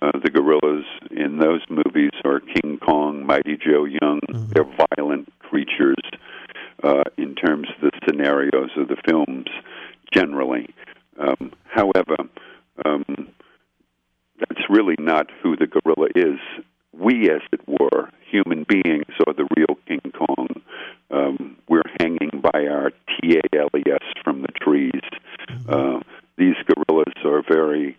Uh, 0.00 0.12
the 0.22 0.30
gorillas 0.30 0.84
in 1.10 1.38
those 1.38 1.62
movies 1.68 2.10
are 2.24 2.40
King 2.40 2.78
Kong, 2.78 3.24
Mighty 3.26 3.56
Joe 3.56 3.84
Young. 3.84 4.20
Mm-hmm. 4.28 4.50
They're 4.50 4.86
violent 4.96 5.32
creatures 5.40 5.96
uh, 6.82 7.04
in 7.16 7.34
terms 7.34 7.68
of 7.76 7.80
the 7.80 7.90
scenarios 8.06 8.70
of 8.76 8.88
the 8.88 8.96
films 9.08 9.46
generally. 10.12 10.68
Um, 11.18 11.52
however, 11.64 12.16
um, 12.84 13.28
that's 14.38 14.68
really 14.70 14.96
not 15.10 15.26
who 15.42 15.56
the 15.56 15.66
gorilla 15.66 16.08
is. 16.14 16.38
We, 16.92 17.30
as 17.30 17.42
it 17.52 17.60
were, 17.66 18.10
human 18.30 18.64
beings, 18.68 19.12
are 19.26 19.34
the 19.34 19.48
real 19.56 19.76
King 19.88 20.12
Kong. 20.16 20.48
Um, 21.10 21.56
we're 21.68 21.90
hanging 22.00 22.40
by 22.40 22.66
our 22.66 22.92
TAILS 23.08 24.06
from 24.22 24.42
the 24.42 24.52
trees. 24.60 25.06
Mm-hmm. 25.48 25.68
Uh, 25.68 26.00
these 26.36 26.54
gorillas 26.68 27.14
are 27.24 27.42
very 27.42 27.96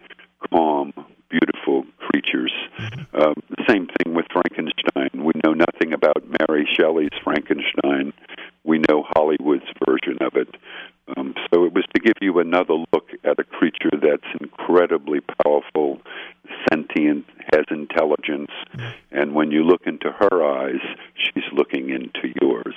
calm, 0.49 0.93
beautiful 1.29 1.85
creatures. 1.97 2.53
Mm-hmm. 2.79 3.21
Um, 3.21 3.35
the 3.49 3.65
same 3.67 3.87
thing 3.97 4.13
with 4.13 4.27
Frankenstein. 4.31 5.25
We 5.25 5.33
know 5.43 5.53
nothing 5.53 5.91
about 5.93 6.23
Mary 6.39 6.65
Shelley's 6.77 7.17
Frankenstein. 7.23 8.13
We 8.63 8.77
know 8.77 9.03
Hollywood's 9.15 9.69
version 9.85 10.17
of 10.21 10.35
it. 10.35 10.55
Um, 11.17 11.33
so 11.51 11.65
it 11.65 11.73
was 11.73 11.83
to 11.93 12.01
give 12.01 12.15
you 12.21 12.39
another 12.39 12.75
look 12.93 13.09
at 13.23 13.39
a 13.39 13.43
creature 13.43 13.91
that's 14.01 14.31
incredibly 14.39 15.19
powerful, 15.43 15.99
sentient, 16.69 17.25
has 17.51 17.65
intelligence, 17.69 18.51
and 19.11 19.35
when 19.35 19.51
you 19.51 19.63
look 19.63 19.81
into 19.85 20.11
her 20.11 20.43
eyes, 20.43 20.81
she's 21.15 21.43
looking 21.53 21.89
into 21.89 22.33
yours. 22.41 22.75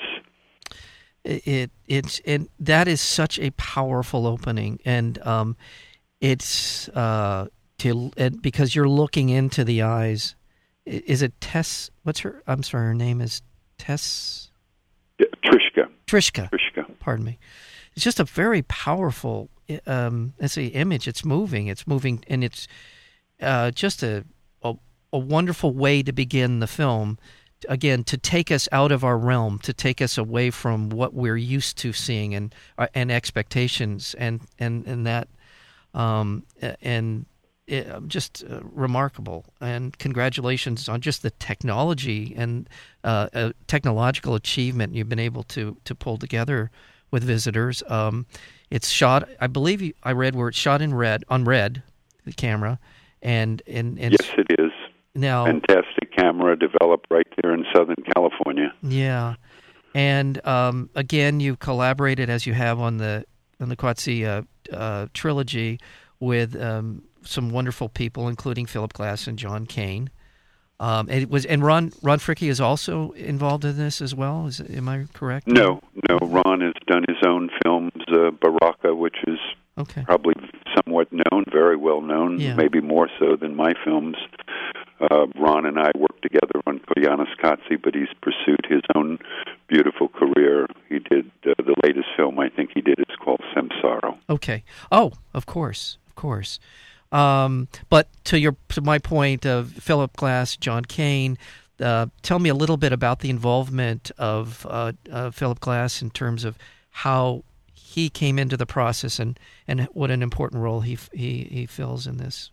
It 1.24 1.70
it's 1.86 2.20
and 2.26 2.48
that 2.60 2.86
is 2.86 3.00
such 3.00 3.38
a 3.38 3.50
powerful 3.52 4.26
opening, 4.26 4.80
and 4.84 5.18
um, 5.26 5.56
it's 6.20 6.88
uh, 6.90 7.46
to 7.78 8.10
because 8.40 8.74
you're 8.74 8.88
looking 8.88 9.30
into 9.30 9.64
the 9.64 9.82
eyes. 9.82 10.34
Is 10.84 11.22
it 11.22 11.40
Tess? 11.40 11.90
What's 12.02 12.20
her? 12.20 12.42
I'm 12.46 12.62
sorry, 12.62 12.86
her 12.86 12.94
name 12.94 13.22
is 13.22 13.40
Tess. 13.78 14.50
Yeah, 15.18 15.26
Trishka. 15.44 15.88
Trishka. 16.06 16.50
Trishka. 16.50 16.98
Pardon 17.00 17.24
me 17.24 17.38
it's 17.94 18.04
just 18.04 18.18
a 18.18 18.24
very 18.24 18.62
powerful 18.62 19.48
um, 19.86 20.34
let's 20.40 20.54
say 20.54 20.66
image. 20.66 21.08
It's 21.08 21.24
moving. 21.24 21.68
It's 21.68 21.86
moving, 21.86 22.22
and 22.28 22.44
it's 22.44 22.68
uh, 23.40 23.70
just 23.70 24.02
a, 24.02 24.24
a, 25.14 25.18
wonderful 25.18 25.72
way 25.72 26.02
to 26.02 26.12
begin 26.12 26.60
the 26.60 26.66
film. 26.66 27.18
Again, 27.68 28.04
to 28.04 28.18
take 28.18 28.50
us 28.50 28.68
out 28.72 28.92
of 28.92 29.04
our 29.04 29.16
realm, 29.16 29.58
to 29.60 29.72
take 29.72 30.02
us 30.02 30.18
away 30.18 30.50
from 30.50 30.90
what 30.90 31.14
we're 31.14 31.36
used 31.36 31.78
to 31.78 31.92
seeing 31.92 32.34
and 32.34 32.54
uh, 32.76 32.88
and 32.94 33.10
expectations, 33.10 34.14
and 34.18 34.42
and 34.58 34.86
and 34.86 35.06
that, 35.06 35.28
um, 35.94 36.42
and 36.82 37.24
it, 37.66 37.88
just 38.06 38.44
uh, 38.44 38.60
remarkable. 38.64 39.46
And 39.62 39.96
congratulations 39.98 40.90
on 40.90 41.00
just 41.00 41.22
the 41.22 41.30
technology 41.30 42.34
and 42.36 42.68
uh, 43.02 43.52
technological 43.66 44.34
achievement 44.34 44.94
you've 44.94 45.08
been 45.08 45.18
able 45.18 45.44
to 45.44 45.76
to 45.84 45.94
pull 45.94 46.18
together 46.18 46.70
with 47.14 47.22
visitors. 47.22 47.82
Um, 47.88 48.26
it's 48.70 48.88
shot, 48.88 49.28
I 49.40 49.46
believe 49.46 49.94
I 50.02 50.12
read 50.12 50.34
where 50.34 50.48
it's 50.48 50.58
shot 50.58 50.82
in 50.82 50.92
red 50.94 51.24
on 51.28 51.44
red, 51.44 51.82
the 52.24 52.32
camera, 52.32 52.80
and 53.22 53.62
and, 53.66 53.98
and 54.00 54.12
yes, 54.12 54.30
it 54.36 54.60
is. 54.60 54.72
Now, 55.14 55.44
fantastic 55.44 56.14
camera 56.16 56.56
developed 56.58 57.06
right 57.10 57.26
there 57.42 57.54
in 57.54 57.64
Southern 57.74 58.02
California. 58.14 58.72
Yeah, 58.82 59.34
and 59.94 60.44
um, 60.46 60.90
again, 60.94 61.40
you've 61.40 61.60
collaborated 61.60 62.28
as 62.28 62.46
you 62.46 62.54
have 62.54 62.80
on 62.80 62.96
the 62.98 63.24
on 63.60 63.68
the 63.68 63.76
Qatsi 63.76 64.26
uh, 64.26 64.42
uh, 64.74 65.06
trilogy 65.14 65.78
with 66.18 66.60
um, 66.60 67.02
some 67.22 67.50
wonderful 67.50 67.88
people, 67.88 68.28
including 68.28 68.66
Philip 68.66 68.92
Glass 68.92 69.26
and 69.26 69.38
Jon 69.38 69.66
Kane. 69.66 70.10
Um, 70.80 71.08
and 71.08 71.22
it 71.22 71.30
was 71.30 71.46
and 71.46 71.62
Ron 71.62 71.92
Ron 72.02 72.18
Fricke 72.18 72.48
is 72.48 72.60
also 72.60 73.12
involved 73.12 73.64
in 73.64 73.76
this 73.76 74.00
as 74.00 74.14
well. 74.14 74.46
Is 74.46 74.60
am 74.60 74.88
I 74.88 75.06
correct? 75.12 75.46
No, 75.46 75.80
no. 76.08 76.18
Ron 76.18 76.60
has 76.60 76.74
done 76.88 77.04
his 77.08 77.18
own 77.24 77.48
films, 77.62 77.92
uh, 78.08 78.32
Baraka, 78.32 78.94
which 78.94 79.16
is 79.28 79.38
okay. 79.78 80.02
probably 80.02 80.34
somewhat 80.74 81.08
known, 81.12 81.44
very 81.52 81.76
well 81.76 82.00
known, 82.00 82.40
Yeah. 82.40 82.56
maybe 82.56 82.80
more 82.80 83.08
so 83.20 83.36
than 83.36 83.54
my 83.54 83.74
films. 83.84 84.16
Uh, 85.00 85.26
Ron 85.36 85.66
and 85.66 85.78
I 85.78 85.90
worked 85.96 86.22
together 86.22 86.60
on 86.66 86.80
Koyaanisqatsi, 86.80 87.82
but 87.82 87.94
he's 87.94 88.08
pursued 88.22 88.64
his 88.68 88.82
own 88.94 89.18
beautiful 89.68 90.08
career. 90.08 90.66
He 90.88 91.00
did 91.00 91.30
uh, 91.46 91.54
the 91.58 91.74
latest 91.84 92.06
film 92.16 92.38
I 92.38 92.48
think 92.48 92.70
he 92.74 92.80
did 92.80 92.98
is 93.00 93.16
called 93.22 93.40
Samsara. 93.54 94.16
Okay. 94.30 94.64
Oh, 94.92 95.12
of 95.32 95.46
course, 95.46 95.98
of 96.06 96.14
course. 96.14 96.58
Um, 97.12 97.68
but 97.90 98.08
to 98.24 98.38
your 98.38 98.56
to 98.70 98.80
my 98.80 98.98
point 98.98 99.46
of 99.46 99.70
Philip 99.72 100.16
Glass, 100.16 100.56
Jon 100.56 100.84
Kane, 100.84 101.38
uh, 101.80 102.06
tell 102.22 102.38
me 102.38 102.48
a 102.48 102.54
little 102.54 102.76
bit 102.76 102.92
about 102.92 103.20
the 103.20 103.30
involvement 103.30 104.10
of 104.18 104.66
uh, 104.68 104.92
uh, 105.10 105.30
Philip 105.30 105.60
Glass 105.60 106.02
in 106.02 106.10
terms 106.10 106.44
of 106.44 106.56
how 106.90 107.44
he 107.72 108.08
came 108.10 108.38
into 108.38 108.56
the 108.56 108.66
process 108.66 109.18
and, 109.18 109.38
and 109.68 109.82
what 109.92 110.10
an 110.10 110.22
important 110.22 110.62
role 110.62 110.80
he 110.80 110.98
he 111.12 111.44
he 111.50 111.66
fills 111.66 112.06
in 112.06 112.16
this. 112.16 112.50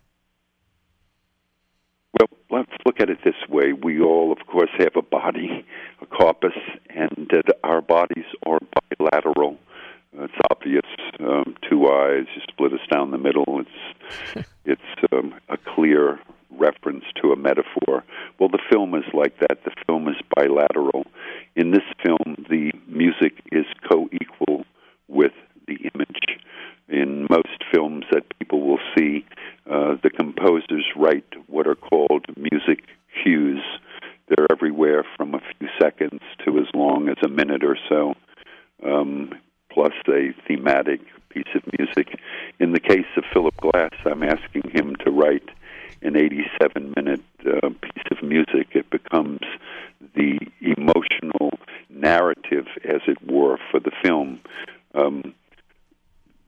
Look 2.84 3.00
at 3.00 3.10
it 3.10 3.18
this 3.24 3.34
way. 3.48 3.72
We 3.72 4.00
all, 4.00 4.32
of 4.32 4.46
course, 4.46 4.70
have 4.78 4.96
a 4.96 5.02
body, 5.02 5.64
a 6.00 6.06
corpus, 6.06 6.56
and 6.90 7.30
uh, 7.32 7.52
our 7.62 7.80
bodies 7.80 8.24
are 8.44 8.58
bilateral. 8.98 9.56
It's 10.14 10.34
obvious. 10.50 10.86
Um, 11.20 11.54
two 11.68 11.86
eyes, 11.88 12.26
you 12.34 12.42
split 12.50 12.72
us 12.72 12.86
down 12.92 13.12
the 13.12 13.18
middle. 13.18 13.60
It's 13.60 14.46
it's 14.64 15.12
um, 15.12 15.34
a 15.48 15.56
clear 15.56 16.18
reference 16.50 17.04
to 17.22 17.32
a 17.32 17.36
metaphor. 17.36 18.04
Well, 18.38 18.48
the 18.48 18.58
film 18.70 18.94
is 18.94 19.04
like 19.14 19.38
that. 19.40 19.64
The 19.64 19.72
film 19.86 20.08
is 20.08 20.16
bilateral. 20.34 21.06
In 21.56 21.70
this 21.70 21.84
film, 22.04 22.44
the 22.48 22.72
music 22.88 23.42
is 23.50 23.64
co-equal 23.88 24.64
with 25.08 25.32
the 25.66 25.78
image. 25.94 26.40
In 26.88 27.26
most 27.30 27.64
films 27.72 28.04
that 28.10 28.24
people 28.38 28.60
will 28.60 28.80
see, 28.96 29.24
uh, 29.70 29.96
the 30.02 30.10
composers 30.10 30.84
write 30.96 31.26
what 31.46 31.66
are 31.66 31.74
called 31.74 32.26
music 32.36 32.84
cues. 33.22 33.62
They're 34.28 34.46
everywhere 34.50 35.04
from 35.16 35.34
a 35.34 35.40
few 35.58 35.68
seconds 35.80 36.20
to 36.44 36.58
as 36.58 36.66
long 36.74 37.08
as 37.08 37.16
a 37.24 37.28
minute 37.28 37.62
or 37.64 37.76
so, 37.88 38.14
um, 38.84 39.32
plus 39.70 39.92
a 40.08 40.34
thematic 40.46 41.00
piece 41.28 41.54
of 41.54 41.62
music. 41.78 42.18
In 42.58 42.72
the 42.72 42.80
case 42.80 43.06
of 43.16 43.24
Philip 43.32 43.56
Glass, 43.56 43.92
I'm 44.04 44.22
asking 44.22 44.70
him 44.72 44.96
to 45.04 45.10
write 45.10 45.48
an 46.02 46.16
87 46.16 46.92
minute 46.96 47.22
uh, 47.46 47.68
piece 47.68 48.04
of 48.10 48.22
music. 48.22 48.68
It 48.72 48.90
becomes 48.90 49.40
the 50.14 50.38
emotional 50.60 51.50
narrative, 51.88 52.66
as 52.84 53.00
it 53.06 53.18
were, 53.30 53.58
for 53.70 53.80
the 53.80 53.92
film. 54.02 54.40
Um, 54.94 55.34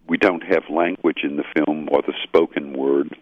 we 0.06 0.16
don't 0.16 0.42
have 0.42 0.64
language 0.68 1.20
in 1.22 1.36
the 1.36 1.44
film 1.54 1.88
or 1.90 2.02
the 2.02 2.14
spoken 2.22 2.72
word, 2.72 3.16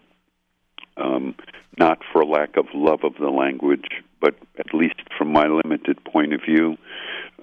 um, 0.97 1.35
not 1.77 1.99
for 2.11 2.25
lack 2.25 2.57
of 2.57 2.65
love 2.73 3.03
of 3.03 3.13
the 3.19 3.29
language, 3.29 4.03
but 4.21 4.35
at 4.59 4.73
least 4.73 4.95
from 5.17 5.31
my 5.31 5.47
limited 5.47 6.03
point 6.03 6.33
of 6.33 6.41
view, 6.41 6.77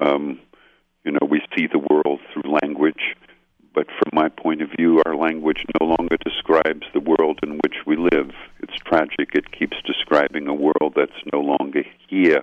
um, 0.01 0.39
you 1.05 1.13
know, 1.13 1.27
we 1.29 1.41
see 1.57 1.67
the 1.67 1.79
world 1.79 2.21
through 2.33 2.59
language. 2.63 3.17
But 3.73 3.87
from 3.87 4.11
my 4.13 4.29
point 4.29 4.63
of 4.63 4.71
view, 4.77 5.01
our 5.07 5.15
language 5.15 5.65
no 5.81 5.87
longer 5.87 6.17
describes 6.25 6.87
the 6.93 7.01
world 7.01 7.39
in 7.43 7.61
which 7.63 7.77
we 7.87 7.97
live. 7.97 8.33
It's 8.61 8.77
tragic. 8.85 9.31
It 9.35 9.53
keeps 9.53 9.77
describing 9.87 10.49
a 10.49 10.55
world 10.55 10.95
that's 10.97 11.13
no 11.33 11.41
longer 11.41 11.85
here. 12.09 12.43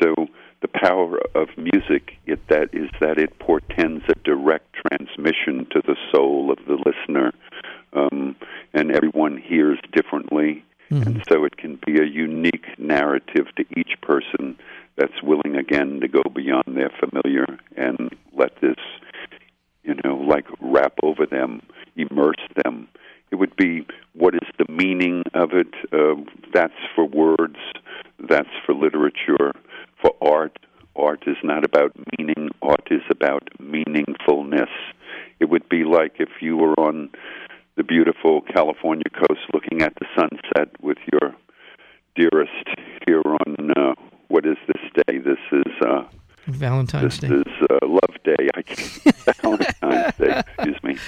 So 0.00 0.14
the 0.60 0.68
power 0.68 1.18
of 1.34 1.48
music 1.56 2.14
it, 2.26 2.40
that 2.48 2.68
is 2.72 2.90
that 3.00 3.18
it 3.18 3.38
portends 3.38 4.04
a 4.08 4.14
direct 4.24 4.74
transmission 4.74 5.66
to 5.70 5.80
the 5.86 5.96
soul 6.12 6.50
of 6.50 6.58
the 6.66 6.76
listener, 6.84 7.32
um, 7.92 8.36
and 8.74 8.90
everyone 8.90 9.36
hears 9.36 9.78
differently, 9.92 10.64
Mm-hmm. 10.90 11.02
and 11.02 11.24
so 11.28 11.44
it 11.44 11.58
can 11.58 11.78
be 11.84 12.00
a 12.00 12.06
unique 12.06 12.64
narrative 12.78 13.46
to 13.56 13.64
each 13.76 14.00
person 14.00 14.56
that's 14.96 15.22
willing 15.22 15.54
again 15.54 16.00
to 16.00 16.08
go 16.08 16.22
beyond 16.34 16.64
their 16.66 16.90
familiar 16.98 17.44
and 17.76 18.16
let 18.34 18.58
this, 18.62 18.76
you 19.82 19.94
know, 20.02 20.16
like 20.16 20.46
wrap 20.60 20.94
over 21.02 21.26
them, 21.26 21.60
immerse 21.96 22.40
them. 22.64 22.88
It 23.30 23.34
would 23.34 23.54
be 23.56 23.86
what 24.14 24.34
is 24.34 24.48
the 24.58 24.64
meaning 24.72 25.24
of 25.34 25.50
it? 25.52 25.74
Uh, 25.92 26.22
that's 26.54 26.72
for 26.94 27.04
words, 27.04 27.58
that's 28.26 28.48
for 28.64 28.74
literature, 28.74 29.52
for 30.00 30.12
art. 30.20 30.58
Art 30.96 31.22
is 31.26 31.36
not 31.44 31.64
about 31.64 31.92
meaning, 32.18 32.50
art 32.60 32.88
is 32.90 33.02
about 33.10 33.48
meaningfulness. 33.60 34.70
It 35.38 35.48
would 35.48 35.68
be 35.68 35.84
like 35.84 36.14
if 36.18 36.30
you 36.40 36.56
were 36.56 36.74
on 36.74 37.10
the 37.76 37.84
beautiful 37.84 38.40
California 38.42 39.04
coast 39.12 39.40
looking 39.54 39.82
at 39.82 39.94
the 39.94 40.06
sunset 40.16 40.74
with 40.82 40.98
your 41.12 41.34
dearest 42.16 42.68
here 43.06 43.22
on 43.24 43.70
uh, 43.76 43.94
what 44.26 44.44
is 44.44 44.56
this 44.66 45.04
day? 45.06 45.18
This 45.18 45.38
is 45.52 45.72
uh, 45.86 46.02
Valentine's 46.46 47.18
this 47.18 47.18
Day. 47.18 47.28
This 47.28 47.46
is 47.46 47.66
uh, 47.70 47.86
Love 47.86 48.16
Day. 48.24 48.48
I 48.56 48.62
can't, 48.62 49.40
Valentine's 49.42 50.16
Day. 50.16 50.42
Excuse 50.58 50.82
me. 50.82 50.98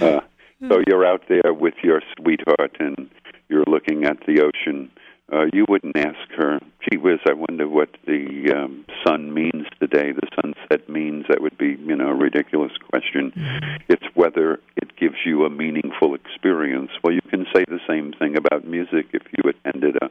Uh, 0.00 0.20
so 0.68 0.82
you're 0.86 1.06
out 1.06 1.22
there 1.28 1.54
with 1.54 1.74
your 1.82 2.02
sweetheart, 2.16 2.76
and 2.78 3.10
you're 3.48 3.64
looking 3.66 4.04
at 4.04 4.18
the 4.26 4.42
ocean. 4.42 4.90
Uh, 5.32 5.44
you 5.52 5.64
wouldn't 5.68 5.96
ask 5.96 6.28
her, 6.36 6.58
"Gee 6.80 6.96
whiz, 6.96 7.20
I 7.28 7.34
wonder 7.34 7.68
what 7.68 7.90
the 8.06 8.52
um, 8.52 8.84
sun 9.06 9.32
means 9.32 9.66
today. 9.78 10.12
The 10.12 10.28
sunset 10.42 10.88
means." 10.88 11.26
That 11.28 11.40
would 11.40 11.56
be, 11.56 11.76
you 11.78 11.94
know, 11.94 12.08
a 12.08 12.14
ridiculous 12.14 12.72
question. 12.90 13.32
It's 13.88 14.04
whether 14.14 14.60
it 14.76 14.96
gives 14.96 15.16
you 15.24 15.44
a 15.44 15.50
meaningful 15.50 16.14
experience. 16.14 16.90
Well, 17.02 17.14
you 17.14 17.22
can 17.30 17.46
say 17.54 17.64
the 17.68 17.80
same 17.88 18.12
thing 18.12 18.36
about 18.36 18.66
music. 18.66 19.06
If 19.12 19.22
you 19.32 19.48
attended 19.48 19.96
a 20.02 20.10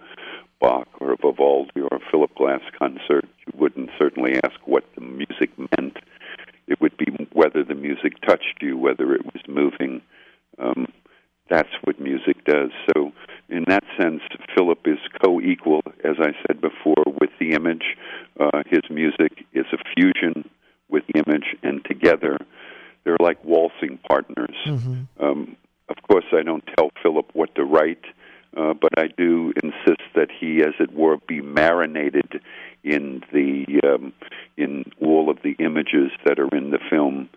Bach 0.62 0.88
or 1.00 1.12
a 1.12 1.18
Vivaldi 1.18 1.82
or 1.82 1.98
a 1.98 2.12
Philip 2.12 2.34
Glass 2.36 2.62
concert, 2.78 3.26
you 3.46 3.54
wouldn't 3.58 3.90
certainly 3.98 4.36
ask 4.44 4.56
what 4.66 4.84
the 4.96 5.02
music 5.02 5.50
meant. 5.58 5.98
It 6.68 6.80
would 6.82 6.96
be 6.98 7.28
whether 7.34 7.64
the 7.64 7.76
music 7.76 8.22
touched 8.22 8.60
you, 8.62 8.78
whether 8.78 9.14
it 9.14 9.26
was 9.26 9.42
moving. 9.48 10.02
Um, 10.60 10.88
that's 11.50 11.74
what 11.84 12.00
music 12.00 12.46
does. 12.46 12.70
So, 12.94 13.12
in 13.50 13.66
that 13.68 13.84
sense, 14.00 14.22
Philip 14.56 14.80
is 14.86 14.99
co 15.24 15.40
equal, 15.42 15.82
as 16.04 16.16
I 16.20 16.32
said 16.48 16.62
before, 16.62 17.04
with 17.20 17.32
the 17.40 17.52
image. 17.52 17.98
Uh, 18.40 18.64
his 18.66 18.82
music 18.90 19.46
is 19.54 19.66
a 19.74 19.78
fusion 19.96 20.50
with 20.90 21.04
the 21.08 21.22
image, 21.26 21.56
and 21.64 21.84
together 21.86 22.38
they're 23.04 23.18
like 23.20 23.44
waltzing 23.44 24.00
partners. 24.08 24.56
Mhm. 24.66 25.08
Um, 25.20 25.56
of 25.90 25.98
course, 26.04 26.26
I 26.32 26.44
don't 26.44 26.66
tell 26.78 26.92
Philip 27.02 27.30
what 27.34 27.56
to 27.56 27.64
write, 27.64 28.04
uh, 28.56 28.74
but 28.74 28.98
I 28.98 29.08
do 29.08 29.54
insist 29.62 30.04
that 30.16 30.30
he, 30.32 30.62
as 30.62 30.74
it 30.80 30.94
were, 30.94 31.18
be 31.28 31.42
marinated 31.42 32.42
in 32.84 33.24
the 33.32 33.80
um, 33.84 34.14
in 34.58 34.86
all 35.02 35.30
of 35.30 35.42
the 35.44 35.56
images 35.60 36.12
that 36.26 36.40
are 36.40 36.56
in 36.56 36.72
the 36.72 36.80
film. 36.90 37.30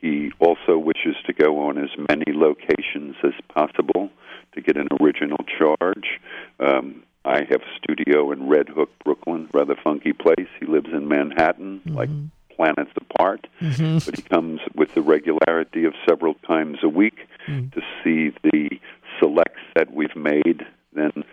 He 0.00 0.32
also 0.38 0.76
wishes 0.76 1.16
to 1.26 1.32
go 1.32 1.66
on 1.66 1.78
as 1.78 1.90
many 2.10 2.32
locations 2.32 3.16
as 3.24 3.32
possible 3.48 4.10
to 4.52 4.60
get 4.60 4.76
an 4.76 4.88
original 5.00 5.38
charge. 5.58 6.20
Um, 6.60 7.02
I 7.24 7.38
have 7.50 7.62
a 7.62 7.76
studio 7.82 8.32
in 8.32 8.48
Red 8.48 8.68
Hook, 8.68 8.90
Brooklyn, 9.04 9.48
rather 9.54 9.74
funky 9.82 10.12
place. 10.12 10.48
He 10.60 10.66
lives 10.66 10.88
in 10.92 11.08
Manhattan, 11.08 11.80
like 11.86 12.10
planets 12.54 12.90
apart, 12.96 13.46
Mhm. 13.60 14.04
but 14.04 14.16
he 14.16 14.22
comes 14.22 14.60
with 14.74 14.94
the 14.94 15.02
regularity 15.02 15.84
of 15.84 15.94
several 16.08 16.34
times 16.46 16.78
a 16.82 16.88
week 16.88 17.26
Mm. 17.46 17.72
to 17.72 17.82
see 18.02 18.30
the 18.52 18.78
selects 19.18 19.60
that 19.74 19.92
we've 19.92 20.14
made, 20.14 20.66
then 20.92 21.24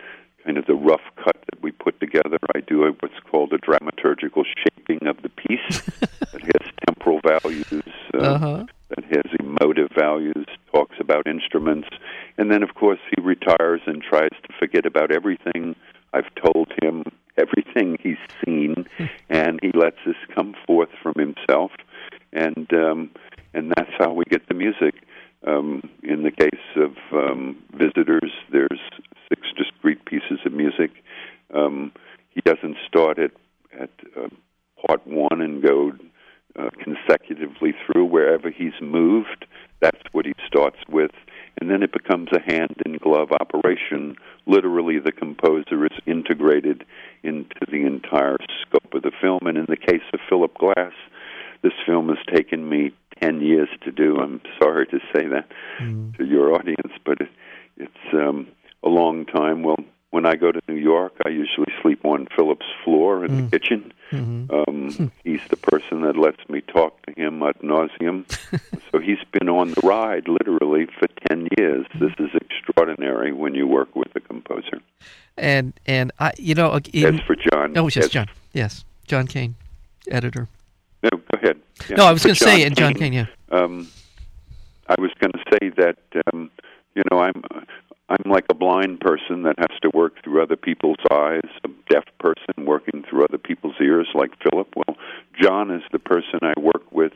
kind 0.43 0.57
of 0.57 0.65
the 0.65 0.73
rough 0.75 1.03
cut 1.17 1.37
that 1.51 1.61
we 1.61 1.71
put 1.71 1.99
together. 1.99 2.37
I 2.55 2.61
do 2.61 2.85
a, 2.85 2.91
what's 2.93 3.19
called 3.29 3.53
a 3.53 3.59
dramaturgical 3.59 4.43
shaping 4.45 5.05
of 5.07 5.21
the 5.21 5.29
piece 5.29 5.81
that 6.31 6.41
has 6.41 6.71
temporal 6.87 7.19
values, 7.19 7.83
uh, 8.15 8.17
Uh-huh. 8.17 8.65
that 8.89 9.03
has 9.05 9.31
emotive 9.39 9.91
values, 9.91 10.45
talks 10.73 10.99
about 10.99 11.27
instruments, 11.27 11.87
and 12.41 12.49
then 12.49 12.63
of 12.63 12.73
course 12.73 12.99
he 13.15 13.21
retires 13.21 13.81
and 13.85 14.01
tries 14.01 14.31
to 14.31 14.53
forget 14.57 14.87
about 14.87 15.11
everything 15.11 15.75
I've 16.11 16.33
told 16.43 16.73
him, 16.81 17.03
everything 17.37 17.99
he's 18.01 18.17
seen, 18.43 18.87
and 19.29 19.59
he 19.61 19.71
lets 19.73 19.97
this 20.07 20.15
come 20.33 20.55
forth 20.65 20.89
from 21.03 21.13
himself, 21.17 21.71
and 22.33 22.67
um, 22.73 23.11
and 23.53 23.71
that's 23.77 23.91
how 23.99 24.11
we 24.11 24.23
get 24.25 24.47
the 24.47 24.55
music. 24.55 24.95
Um, 25.45 25.83
in 26.01 26.23
the 26.23 26.31
case 26.31 26.65
of 26.75 26.93
um, 27.13 27.61
visitors, 27.73 28.31
there's 28.51 28.81
six 29.29 29.41
discrete 29.55 30.03
pieces 30.05 30.39
of 30.43 30.51
music. 30.51 30.91
Um, 31.53 31.91
he 32.29 32.41
doesn't 32.41 32.77
start 32.87 33.19
at 33.19 33.31
at 33.79 33.91
uh, 34.17 34.29
part 34.87 35.05
one 35.05 35.41
and 35.41 35.61
go 35.61 35.91
uh, 36.59 36.69
consecutively 36.83 37.73
through 37.85 38.05
wherever 38.05 38.49
he's 38.49 38.73
moved. 38.81 39.45
That's 39.79 40.01
what 40.11 40.25
he 40.25 40.33
starts 40.47 40.77
with, 40.89 41.11
and 41.61 41.69
then 41.69 41.83
it 41.83 41.93
becomes 41.93 42.29
a 42.33 42.41
hand 42.41 42.75
in 42.85 42.97
glove 42.97 43.31
operation. 43.31 44.15
Literally, 44.47 44.97
the 44.97 45.11
composer 45.11 45.85
is 45.85 45.97
integrated 46.07 46.83
into 47.21 47.59
the 47.69 47.85
entire 47.85 48.37
scope 48.61 48.91
of 48.95 49.03
the 49.03 49.11
film. 49.21 49.41
And 49.43 49.59
in 49.59 49.67
the 49.69 49.77
case 49.77 50.01
of 50.11 50.19
Philip 50.27 50.57
Glass, 50.57 50.93
this 51.61 51.73
film 51.85 52.09
has 52.09 52.17
taken 52.33 52.67
me 52.67 52.91
10 53.21 53.41
years 53.41 53.69
to 53.83 53.91
do. 53.91 54.17
I'm 54.17 54.41
sorry 54.59 54.87
to 54.87 54.99
say 55.13 55.27
that 55.27 55.47
mm. 55.79 56.17
to 56.17 56.25
your 56.25 56.55
audience, 56.55 56.93
but 57.05 57.21
it, 57.21 57.29
it's 57.77 58.13
um, 58.13 58.47
a 58.83 58.89
long 58.89 59.27
time. 59.27 59.61
Well, 59.61 59.77
when 60.09 60.25
I 60.25 60.35
go 60.35 60.51
to 60.51 60.59
New 60.67 60.81
York, 60.81 61.13
I 61.27 61.29
usually 61.29 61.71
sleep 61.83 62.03
on 62.05 62.27
Philip's 62.35 62.65
floor 62.83 63.23
in 63.23 63.31
mm. 63.31 63.51
the 63.51 63.59
kitchen. 63.59 63.93
Mm-hmm. 64.11 64.53
Um, 64.53 65.11
he's 65.23 65.41
the 65.49 65.57
person 65.57 66.01
that 66.01 66.17
lets 66.17 66.47
me 66.49 66.61
talk 66.61 67.01
to 67.05 67.13
him 67.13 67.41
ad 67.43 67.55
nauseum. 67.59 68.25
so 68.91 68.99
he's 68.99 69.23
been 69.31 69.49
on 69.49 69.71
the 69.71 69.81
ride 69.83 70.27
literally 70.27 70.87
for 70.99 71.07
ten 71.27 71.47
years. 71.57 71.85
This 71.99 72.13
is 72.19 72.29
extraordinary 72.35 73.31
when 73.31 73.55
you 73.55 73.67
work 73.67 73.95
with 73.95 74.15
a 74.15 74.19
composer. 74.19 74.81
And 75.37 75.73
and 75.85 76.11
I, 76.19 76.33
you 76.37 76.55
know, 76.55 76.79
in, 76.93 77.15
as 77.15 77.21
for 77.21 77.35
Jon, 77.35 77.77
oh 77.77 77.87
yes, 77.87 78.09
Jon, 78.09 78.27
yes, 78.53 78.83
Jon 79.07 79.27
Kane, 79.27 79.55
editor. 80.09 80.47
No, 81.03 81.09
go 81.17 81.37
ahead. 81.37 81.59
Yeah. 81.89 81.95
No, 81.95 82.05
I 82.05 82.11
was 82.11 82.23
going 82.23 82.35
to 82.35 82.43
say, 82.43 82.63
and 82.63 82.75
Jon 82.75 82.93
Kane, 82.93 83.13
yeah. 83.13 83.25
Um, 83.49 83.87
I 84.87 84.95
was 85.01 85.09
going 85.19 85.31
to 85.31 85.39
say 85.51 85.69
that 85.77 85.97
um, 86.31 86.51
you 86.95 87.01
know 87.09 87.19
I'm 87.19 87.43
I'm 88.11 88.29
like 88.29 88.45
a 88.49 88.53
blind 88.53 88.99
person 88.99 89.43
that 89.43 89.55
has 89.57 89.79
to 89.83 89.91
work 89.93 90.21
through 90.21 90.43
other 90.43 90.57
people's 90.57 90.97
eyes, 91.11 91.47
a 91.63 91.69
deaf 91.89 92.03
person 92.19 92.65
working 92.65 93.05
through 93.09 93.23
other 93.23 93.37
people's 93.37 93.75
ears, 93.79 94.07
like 94.13 94.31
Philip. 94.43 94.67
Well, 94.75 94.97
Jon 95.41 95.71
is 95.71 95.83
the 95.93 95.99
person 95.99 96.39
I 96.41 96.53
work 96.59 96.91
with 96.91 97.13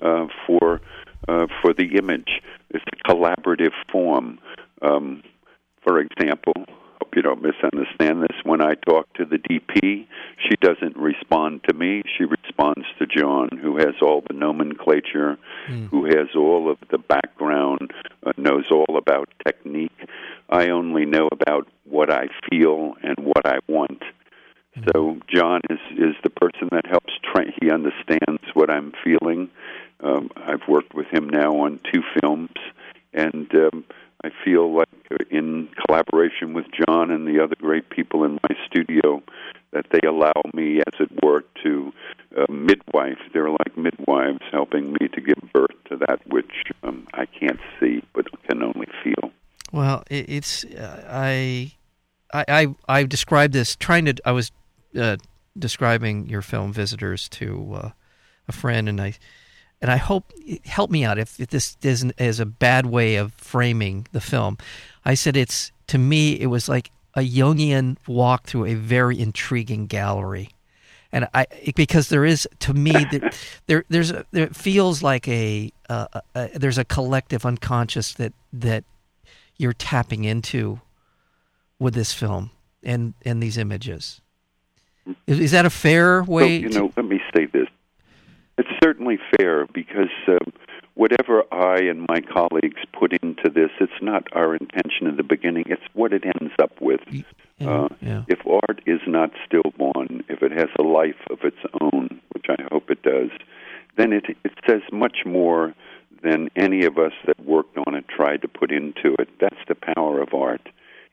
uh, 0.00 0.26
for 0.46 0.80
uh, 1.28 1.46
for 1.60 1.72
the 1.72 1.96
image. 1.96 2.40
It's 2.70 2.84
a 2.92 3.08
collaborative 3.08 3.70
form. 3.92 4.40
Um, 4.82 5.22
for 5.84 6.00
example, 6.00 6.54
hope 7.12 7.16
you 7.16 7.22
don't 7.22 7.42
misunderstand 7.42 8.22
this. 8.22 8.36
When 8.44 8.62
I 8.62 8.74
talk 8.86 9.12
to 9.14 9.24
the 9.24 9.38
DP, 9.38 10.06
she 10.38 10.56
doesn't 10.60 10.96
respond 10.96 11.62
to 11.68 11.74
me. 11.74 12.02
She 12.16 12.24
responds 12.24 12.86
to 12.98 13.06
Jon, 13.06 13.50
who 13.60 13.76
has 13.76 13.94
all 14.00 14.22
the 14.26 14.34
nomenclature, 14.34 15.38
mm. 15.68 15.88
who 15.88 16.04
has 16.06 16.28
all 16.36 16.70
of 16.70 16.78
the 16.90 16.98
background, 16.98 17.92
uh, 18.24 18.32
knows 18.36 18.64
all 18.70 18.96
about 18.96 19.28
technique. 19.46 19.90
I 20.48 20.68
only 20.68 21.04
know 21.04 21.28
about 21.32 21.68
what 21.84 22.12
I 22.12 22.28
feel 22.50 22.94
and 23.02 23.16
what 23.18 23.46
I 23.46 23.58
want. 23.68 24.02
Mm. 24.78 24.90
So 24.92 25.18
Jon 25.28 25.60
is 25.70 25.80
is 25.92 26.14
the 26.22 26.30
person 26.30 26.68
that 26.72 26.86
helps 26.86 27.12
train. 27.34 27.52
He 27.60 27.70
understands 27.70 28.42
what 28.54 28.70
I'm 28.70 28.92
feeling. 29.04 29.50
Um, 30.00 30.30
I've 30.36 30.66
worked 30.68 30.94
with 30.94 31.06
him 31.12 31.28
now 31.28 31.50
on 31.50 31.78
two 31.92 32.02
films, 32.20 32.50
and 33.12 33.48
um, 33.54 33.84
I 34.24 34.30
feel 34.44 34.74
like 34.74 34.88
in 35.30 35.68
collaboration 35.86 36.54
with 36.54 36.66
Jon 36.70 37.10
and 37.10 37.26
the 37.26 37.42
other 37.42 37.56
great 37.58 37.90
people 37.90 38.24
in 38.24 38.34
my 38.34 38.56
studio 38.66 39.22
that 39.72 39.86
they 39.90 40.06
allow 40.06 40.40
me, 40.54 40.78
as 40.78 41.00
it 41.00 41.10
were, 41.24 41.44
to 41.62 41.92
uh, 42.36 42.50
midwife. 42.52 43.18
They're 43.32 43.50
like 43.50 43.76
midwives 43.76 44.42
helping 44.50 44.92
me 44.92 45.08
to 45.08 45.20
give 45.20 45.38
birth 45.52 45.74
to 45.88 45.96
that 45.96 46.20
which 46.28 46.70
um, 46.82 47.06
I 47.14 47.26
can't 47.26 47.60
see 47.80 48.02
but 48.14 48.26
can 48.48 48.62
only 48.62 48.86
feel. 49.02 49.32
Well, 49.72 50.04
it's 50.10 50.64
uh, 50.64 51.04
I, 51.08 51.72
I 52.32 52.74
I 52.88 53.04
described 53.04 53.54
this 53.54 53.74
trying 53.74 54.04
to. 54.04 54.14
I 54.24 54.32
was 54.32 54.52
uh, 54.98 55.16
describing 55.58 56.28
your 56.28 56.42
film 56.42 56.72
Visitors 56.72 57.28
to 57.30 57.74
uh, 57.74 57.90
a 58.46 58.52
friend, 58.52 58.88
and 58.88 59.00
I 59.00 59.14
and 59.82 59.90
I 59.90 59.96
hope 59.96 60.32
help 60.64 60.90
me 60.90 61.04
out 61.04 61.18
if, 61.18 61.38
if 61.40 61.48
this 61.48 61.76
isn't 61.82 62.14
is 62.18 62.38
a 62.38 62.46
bad 62.46 62.86
way 62.86 63.16
of 63.16 63.34
framing 63.34 64.06
the 64.12 64.20
film. 64.20 64.56
I 65.04 65.14
said 65.14 65.36
it's 65.36 65.72
to 65.88 65.98
me 65.98 66.40
it 66.40 66.46
was 66.46 66.68
like 66.68 66.92
a 67.14 67.20
Jungian 67.20 67.96
walk 68.06 68.44
through 68.44 68.66
a 68.66 68.74
very 68.74 69.18
intriguing 69.18 69.86
gallery, 69.88 70.50
and 71.10 71.28
I 71.34 71.46
because 71.74 72.08
there 72.08 72.24
is 72.24 72.48
to 72.60 72.72
me 72.72 72.92
that 73.10 73.36
there 73.66 73.84
there's 73.88 74.12
a, 74.12 74.24
there 74.30 74.46
feels 74.48 75.02
like 75.02 75.26
a, 75.26 75.72
a, 75.88 76.22
a 76.36 76.58
there's 76.58 76.78
a 76.78 76.84
collective 76.84 77.44
unconscious 77.44 78.14
that 78.14 78.32
that 78.52 78.84
you're 79.56 79.72
tapping 79.72 80.22
into 80.22 80.80
with 81.80 81.94
this 81.94 82.14
film 82.14 82.52
and 82.84 83.14
and 83.24 83.42
these 83.42 83.58
images. 83.58 84.20
Mm-hmm. 85.08 85.32
Is, 85.32 85.40
is 85.40 85.50
that 85.50 85.66
a 85.66 85.70
fair 85.70 86.22
way? 86.22 86.62
Well, 86.62 86.70
you 86.72 86.78
know, 86.78 86.92
let 86.96 87.04
me 87.04 87.20
say 87.34 87.46
this 87.46 87.66
it's 88.58 88.68
certainly 88.82 89.18
fair 89.36 89.66
because 89.72 90.10
um, 90.28 90.52
whatever 90.94 91.42
I 91.52 91.78
and 91.84 92.06
my 92.08 92.20
colleagues 92.20 92.80
put 92.98 93.12
into 93.22 93.48
this, 93.48 93.70
it's 93.80 93.92
not 94.02 94.24
our 94.32 94.54
intention 94.54 95.06
in 95.06 95.16
the 95.16 95.22
beginning. 95.22 95.64
It's 95.68 95.82
what 95.94 96.12
it 96.12 96.24
ends 96.24 96.52
up 96.60 96.80
with. 96.80 97.00
Yeah, 97.58 97.68
uh, 97.68 97.88
yeah. 98.00 98.24
If 98.28 98.40
art 98.46 98.82
is 98.86 99.00
not 99.06 99.30
stillborn, 99.46 100.24
if 100.28 100.42
it 100.42 100.52
has 100.52 100.68
a 100.78 100.82
life 100.82 101.20
of 101.30 101.38
its 101.42 101.58
own, 101.80 102.20
which 102.32 102.46
I 102.48 102.62
hope 102.70 102.90
it 102.90 103.02
does, 103.02 103.30
then 103.96 104.12
it 104.12 104.24
it 104.44 104.52
says 104.66 104.82
much 104.92 105.18
more 105.24 105.74
than 106.22 106.48
any 106.56 106.84
of 106.84 106.98
us 106.98 107.12
that 107.26 107.44
worked 107.44 107.76
on 107.86 107.94
it 107.94 108.06
tried 108.08 108.42
to 108.42 108.48
put 108.48 108.70
into 108.70 109.14
it. 109.18 109.28
That's 109.40 109.56
the 109.68 109.74
power 109.74 110.20
of 110.20 110.34
art. 110.34 110.68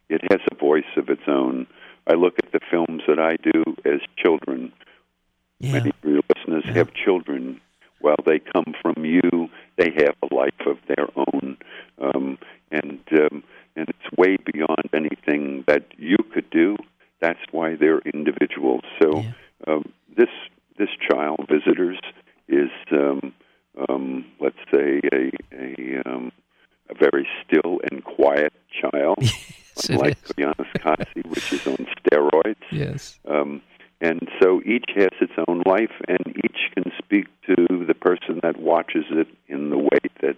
It 0.09 0.21
has 0.31 0.39
a 0.51 0.55
voice 0.55 0.91
of 0.97 1.09
its 1.09 1.23
own. 1.27 1.67
I 2.07 2.13
look 2.15 2.35
at 2.43 2.51
the 2.51 2.59
films 2.71 3.03
that 3.07 3.19
I 3.19 3.37
do 3.37 3.63
as 3.85 4.01
children 4.17 4.71
yeah. 5.59 5.73
Many 5.73 5.89
of 5.89 5.95
your 6.03 6.21
listeners 6.35 6.63
yeah. 6.65 6.73
have 6.73 6.93
children. 6.93 7.61
While 8.01 8.17
they 8.25 8.39
come 8.39 8.73
from 8.81 9.03
you, 9.03 9.49
they 9.77 9.91
have 9.97 10.15
a 10.23 10.33
life 10.33 10.61
of 10.65 10.77
their 10.87 11.07
own, 11.17 11.57
um, 12.01 12.37
and 12.71 12.99
um, 13.11 13.43
and 13.75 13.89
it's 13.89 14.17
way 14.17 14.37
beyond 14.53 14.89
anything 14.93 15.65
that 15.67 15.83
you 15.97 16.17
could 16.33 16.49
do. 16.49 16.77
That's 17.19 17.39
why 17.51 17.75
they're 17.75 17.99
individuals. 17.99 18.83
So 19.01 19.19
yeah. 19.19 19.31
um, 19.67 19.91
this 20.15 20.29
this 20.77 20.89
child 21.09 21.45
visitors 21.49 21.99
is 22.47 22.69
um, 22.93 23.33
um, 23.89 24.25
let's 24.39 24.57
say 24.71 25.01
a 25.11 25.31
a, 25.53 26.01
um, 26.05 26.31
a 26.89 26.95
very 26.95 27.27
still 27.45 27.81
and 27.91 28.03
quiet 28.03 28.53
child, 28.81 29.17
yes, 29.21 29.89
unlike 29.89 30.21
Koyaanisqatsi, 30.23 31.25
which 31.27 31.53
is 31.53 31.67
on 31.67 31.85
steroids. 31.99 32.55
Yes. 32.71 33.19
Um, 33.27 33.61
and 34.01 34.27
so 34.41 34.61
each 34.65 34.85
has 34.95 35.09
its 35.19 35.33
own 35.47 35.63
life, 35.65 35.91
and 36.07 36.35
each 36.43 36.71
can 36.73 36.91
speak 36.97 37.27
to 37.47 37.85
the 37.85 37.93
person 37.93 38.39
that 38.43 38.57
watches 38.57 39.05
it 39.11 39.27
in 39.47 39.69
the 39.69 39.77
way 39.77 39.99
that 40.21 40.37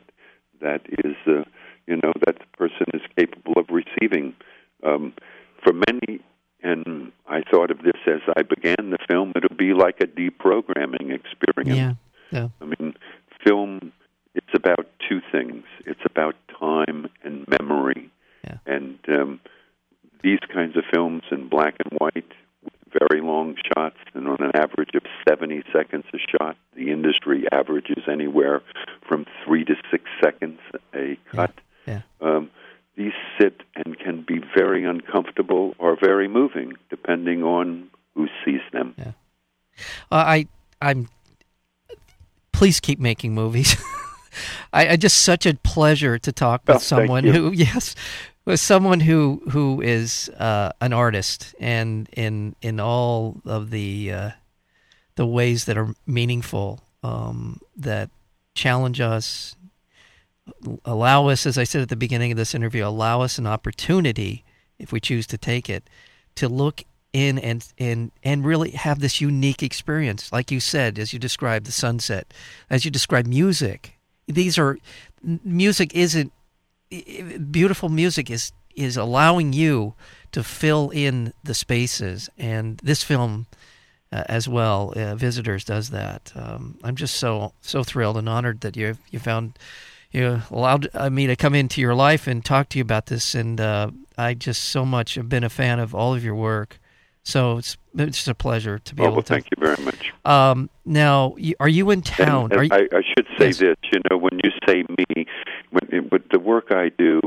that 0.62 0.82
is, 1.04 1.16
uh, 1.28 1.44
you 1.88 1.98
know, 1.98 2.14
that 2.26 2.40
the 2.40 2.58
person 2.58 2.88
is 2.94 3.02
capable 3.18 3.54
of 3.58 3.68
receiving. 3.70 4.36
Um, 4.84 5.14
for 5.64 5.74
many, 5.74 6.22
and 6.64 7.12
I 7.28 7.42
thought 7.52 7.70
of 7.70 7.80
this 7.84 7.98
as 8.08 8.22
I 8.36 8.42
began 8.42 8.90
the 8.90 8.98
film, 9.08 9.34
it'll 9.36 9.56
be 9.56 9.74
like 9.74 10.02
a 10.02 10.08
deprogramming 10.08 11.14
experience. 11.14 11.78
Yeah, 11.78 11.94
yeah. 12.32 12.50
I 12.62 12.66
mean, 12.66 12.96
film. 13.46 13.92
It's 14.34 14.54
about 14.56 14.88
two 15.10 15.20
things. 15.30 15.66
It's 15.86 16.00
about 16.06 16.36
time 16.58 17.10
and 17.24 17.46
memory, 17.60 18.10
yeah. 18.46 18.58
and 18.66 18.98
um, 19.10 19.42
these 20.24 20.40
kinds 20.54 20.78
of 20.78 20.84
films 20.92 21.24
in 21.32 21.50
black 21.50 21.76
and 21.84 22.00
white 22.00 22.31
very 23.10 23.22
long 23.22 23.56
shots, 23.76 23.98
and 24.14 24.28
on 24.28 24.38
an 24.42 24.52
average 24.54 24.92
of 24.96 25.04
70 25.28 25.64
seconds 25.74 26.06
a 26.14 26.18
shot. 26.18 26.58
The 26.76 26.92
industry 26.92 27.46
averages 27.52 28.04
anywhere 28.12 28.62
from 29.08 29.26
three 29.46 29.66
to 29.66 29.76
six 29.90 30.04
seconds 30.24 30.60
a 30.94 31.18
cut. 31.32 31.54
Yeah. 31.88 32.02
yeah. 32.22 32.28
Um, 32.28 32.52
these 32.96 33.14
sit 33.40 33.62
and 33.76 33.98
can 33.98 34.24
be 34.28 34.42
very 34.56 34.84
uncomfortable 34.84 35.76
or 35.80 35.98
very 36.00 36.28
moving, 36.28 36.74
depending 36.90 37.44
on 37.44 37.90
who 38.16 38.28
sees 38.46 38.62
them. 38.74 38.94
Yeah. 38.98 39.12
Uh, 40.12 40.16
I, 40.16 40.48
I'm. 40.82 41.10
Please 42.52 42.80
keep 42.80 43.00
making 43.00 43.34
movies. 43.34 43.76
I, 44.74 44.90
I, 44.90 44.96
just 44.96 45.20
such 45.20 45.46
a 45.46 45.54
pleasure 45.56 46.18
to 46.20 46.32
talk 46.32 46.62
with 46.68 46.82
someone 46.82 47.24
who, 47.24 47.52
yes, 47.56 47.96
with 48.46 48.60
someone 48.60 49.00
who 49.00 49.42
who 49.50 49.82
is 49.82 50.30
uh, 50.38 50.72
an 50.82 50.94
artist 50.94 51.56
and 51.60 52.10
in 52.14 52.56
in 52.62 52.80
all 52.80 53.38
of 53.46 53.70
the 53.70 54.12
uh, 54.12 54.30
the 55.16 55.26
ways 55.26 55.66
that 55.66 55.78
are 55.78 55.94
meaningful 56.06 56.82
um, 57.04 57.60
that 57.78 58.10
challenge 58.54 59.00
us 59.00 59.56
allow 60.84 61.28
us 61.28 61.46
as 61.46 61.58
i 61.58 61.64
said 61.64 61.82
at 61.82 61.88
the 61.88 61.96
beginning 61.96 62.32
of 62.32 62.38
this 62.38 62.54
interview 62.54 62.86
allow 62.86 63.22
us 63.22 63.38
an 63.38 63.48
opportunity 63.48 64.44
if 64.80 64.92
we 64.92 65.00
choose 65.00 65.26
to 65.26 65.38
take 65.38 65.70
it 65.70 65.90
to 66.36 66.50
look 66.50 66.84
in 67.14 67.38
and 67.40 67.68
and 67.78 68.12
and 68.24 68.46
really 68.46 68.72
have 68.72 69.00
this 69.00 69.20
unique 69.20 69.64
experience. 69.64 70.32
Like 70.32 70.52
you 70.52 70.60
said 70.60 70.98
as 70.98 71.14
you 71.14 71.20
described 71.20 71.66
the 71.66 71.72
sunset 71.72 72.34
as 72.70 72.86
you 72.86 72.92
described 72.92 73.28
music 73.28 73.98
these 74.28 74.58
are 74.58 74.78
music 75.44 75.94
isn't 75.96 76.32
beautiful 77.52 77.90
music 77.90 78.30
is 78.30 78.52
is 78.76 78.98
allowing 78.98 79.54
you 79.54 79.94
to 80.32 80.44
fill 80.44 80.90
in 80.92 81.34
the 81.44 81.54
spaces, 81.54 82.30
and 82.38 82.80
this 82.84 83.04
film 83.04 83.48
uh, 84.12 84.24
as 84.28 84.48
well, 84.48 84.94
uh, 84.96 85.16
Visitors 85.16 85.64
does 85.64 85.90
that. 85.90 86.32
Um, 86.36 86.78
I'm 86.84 86.96
just 86.96 87.16
so 87.16 87.54
so 87.62 87.84
thrilled 87.84 88.18
and 88.18 88.30
honored 88.30 88.62
that 88.62 88.76
you 88.76 88.98
you 89.10 89.20
found 89.20 89.58
you 90.12 90.42
allowed 90.52 90.90
me 91.12 91.28
to 91.28 91.36
come 91.36 91.56
into 91.56 91.80
your 91.80 91.96
life 91.96 92.28
and 92.28 92.44
talk 92.44 92.70
to 92.70 92.78
you 92.78 92.82
about 92.82 93.06
this, 93.06 93.36
and 93.36 93.60
uh, 93.60 93.92
I 94.18 94.34
just 94.34 94.64
so 94.64 94.86
much 94.86 95.16
have 95.16 95.30
been 95.30 95.44
a 95.44 95.50
fan 95.50 95.80
of 95.80 95.96
all 95.96 96.14
of 96.14 96.24
your 96.24 96.36
work. 96.36 96.80
So 97.24 97.58
it's 97.58 97.78
it's 97.96 98.18
just 98.18 98.28
a 98.28 98.36
pleasure 98.36 98.80
to 98.80 98.96
be 98.96 99.04
oh, 99.04 99.06
able 99.06 99.16
well, 99.16 99.24
to. 99.24 99.34
Thank 99.34 99.48
you 99.56 99.64
very 99.64 99.84
much. 99.84 100.14
Um, 100.26 100.70
now, 100.86 101.36
are 101.60 101.70
you 101.70 101.92
in 101.92 102.02
town? 102.02 102.52
And, 102.52 102.54
and 102.54 102.70
you, 102.70 102.76
I, 102.76 102.98
I, 102.98 103.02
should 103.16 103.28
say 103.38 103.48
yes. 103.48 103.60
this. 103.60 103.76
You 103.94 104.00
know, 104.10 104.18
when 104.18 104.40
you 104.44 104.50
say 104.68 104.84
me, 104.98 105.26
when, 105.70 106.10
with 106.12 106.24
the 106.32 106.40
work 106.40 106.72
I 106.72 106.90
do, 106.98 107.22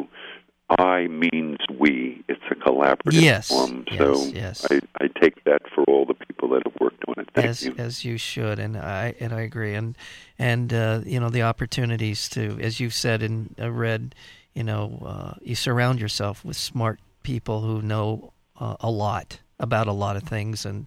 I 0.68 1.06
means 1.06 1.58
we. 1.78 2.24
It's 2.28 2.42
a 2.50 2.54
collaborative 2.56 3.22
yes, 3.22 3.48
form. 3.48 3.84
Yes, 3.88 3.98
so 3.98 4.24
yes. 4.24 4.66
I, 4.70 4.80
I 5.00 5.08
take 5.20 5.44
that 5.44 5.62
for 5.72 5.84
all 5.84 6.06
the 6.06 6.14
people 6.14 6.48
that 6.50 6.62
have 6.64 6.74
worked 6.80 7.04
on 7.06 7.14
it. 7.18 7.28
Thank 7.34 7.46
as 7.46 7.64
you. 7.64 7.74
as 7.78 8.04
you 8.04 8.16
should, 8.16 8.58
and 8.58 8.76
I 8.76 9.14
and 9.20 9.32
I 9.32 9.42
agree, 9.42 9.74
and 9.74 9.96
and 10.38 10.72
uh, 10.72 11.02
you 11.04 11.20
know 11.20 11.28
the 11.28 11.42
opportunities 11.42 12.28
to, 12.30 12.58
as 12.60 12.80
you've 12.80 12.94
said 12.94 13.22
and 13.22 13.54
uh, 13.60 13.70
read, 13.70 14.14
you 14.54 14.64
know, 14.64 15.02
uh, 15.04 15.34
you 15.42 15.54
surround 15.54 16.00
yourself 16.00 16.44
with 16.44 16.56
smart 16.56 16.98
people 17.22 17.60
who 17.60 17.80
know 17.80 18.32
uh, 18.58 18.76
a 18.80 18.90
lot 18.90 19.38
about 19.60 19.86
a 19.86 19.92
lot 19.92 20.16
of 20.16 20.22
things, 20.24 20.66
and 20.66 20.86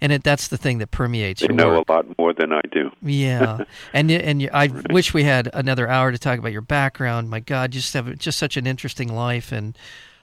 and 0.00 0.12
it, 0.12 0.24
that's 0.24 0.48
the 0.48 0.56
thing 0.56 0.78
that 0.78 0.90
permeates 0.90 1.42
they 1.42 1.48
know 1.54 1.68
work. 1.76 1.88
a 1.88 1.92
lot 1.92 2.18
more 2.18 2.32
than 2.32 2.52
I 2.52 2.60
do. 2.72 2.90
Yeah, 3.02 3.64
and 3.92 4.10
and 4.10 4.48
I 4.52 4.66
Right. 4.68 4.92
wish 4.92 5.12
we 5.14 5.24
had 5.24 5.50
another 5.52 5.88
hour 5.88 6.12
to 6.12 6.18
talk 6.18 6.38
about 6.38 6.52
your 6.52 6.62
background. 6.62 7.28
My 7.30 7.40
God, 7.40 7.74
you 7.74 7.80
just 7.80 7.94
have 7.94 8.16
just 8.18 8.38
such 8.38 8.56
an 8.56 8.66
interesting 8.66 9.14
life, 9.14 9.52
and 9.52 9.76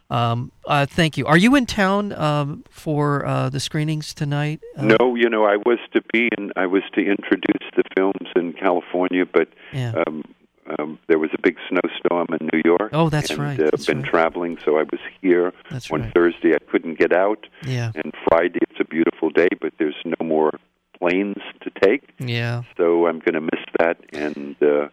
um, 0.10 0.52
uh, 0.68 0.86
thank 0.86 1.18
you. 1.18 1.26
Are 1.26 1.38
you 1.38 1.56
in 1.56 1.66
town 1.66 2.12
um, 2.14 2.64
for 2.70 3.26
uh, 3.26 3.50
the 3.50 3.60
screenings 3.60 4.14
tonight? 4.14 4.60
Uh, 4.78 4.96
No, 5.00 5.16
you 5.16 5.30
know, 5.30 5.46
I 5.46 5.58
was 5.58 5.80
to 5.94 6.02
be 6.12 6.30
and 6.38 6.52
I 6.56 6.66
was 6.68 6.84
to 6.96 7.02
introduce 7.02 7.70
the 7.76 7.84
films 7.96 8.30
in 8.36 8.54
California, 8.54 9.26
but 9.26 9.48
Yeah. 9.72 9.94
um, 10.06 10.24
um, 10.84 11.00
there 11.08 11.20
was 11.20 11.30
a 11.34 11.42
big 11.42 11.58
snowstorm 11.70 12.28
in 12.40 12.50
New 12.54 12.62
York. 12.66 12.90
Oh, 12.94 13.10
that's 13.10 13.30
and, 13.32 13.40
right, 13.40 13.60
Uh, 13.60 13.64
that's 13.72 13.86
been 13.86 14.02
right. 14.02 14.10
traveling, 14.10 14.58
so 14.64 14.78
I 14.78 14.84
was 14.84 15.00
here 15.22 15.54
That's 15.72 15.90
on 15.92 16.02
right. 16.02 16.14
Thursday. 16.14 16.54
I 16.56 16.60
couldn't 16.72 17.00
get 17.00 17.14
out, 17.14 17.48
Yeah. 17.66 17.92
and 17.96 18.14
Friday 18.30 18.60
it's 18.70 18.80
a 18.80 18.86
beautiful 18.86 19.30
day, 19.30 19.48
but 19.62 19.74
there's 19.80 19.96
no 20.06 20.26
more 20.26 20.52
planes 21.00 21.42
to 21.62 21.70
take, 21.82 22.04
Yeah. 22.20 22.64
so 22.78 23.08
I'm 23.08 23.20
going 23.20 23.34
to 23.34 23.42
miss 23.42 23.64
that. 23.80 23.98
And 24.14 24.56
uh, 24.62 24.88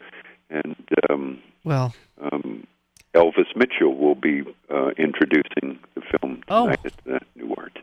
and 0.50 0.76
um, 1.10 1.38
Well, 1.64 1.94
um, 2.20 2.66
Elvis 3.14 3.54
Mitchell 3.56 3.94
will 3.96 4.14
be 4.14 4.42
uh, 4.72 4.90
introducing 4.96 5.78
the 5.94 6.00
film 6.10 6.42
Oh. 6.48 6.64
tonight 6.64 6.80
at 6.84 6.92
the 7.04 7.10
Nuart. 7.10 7.20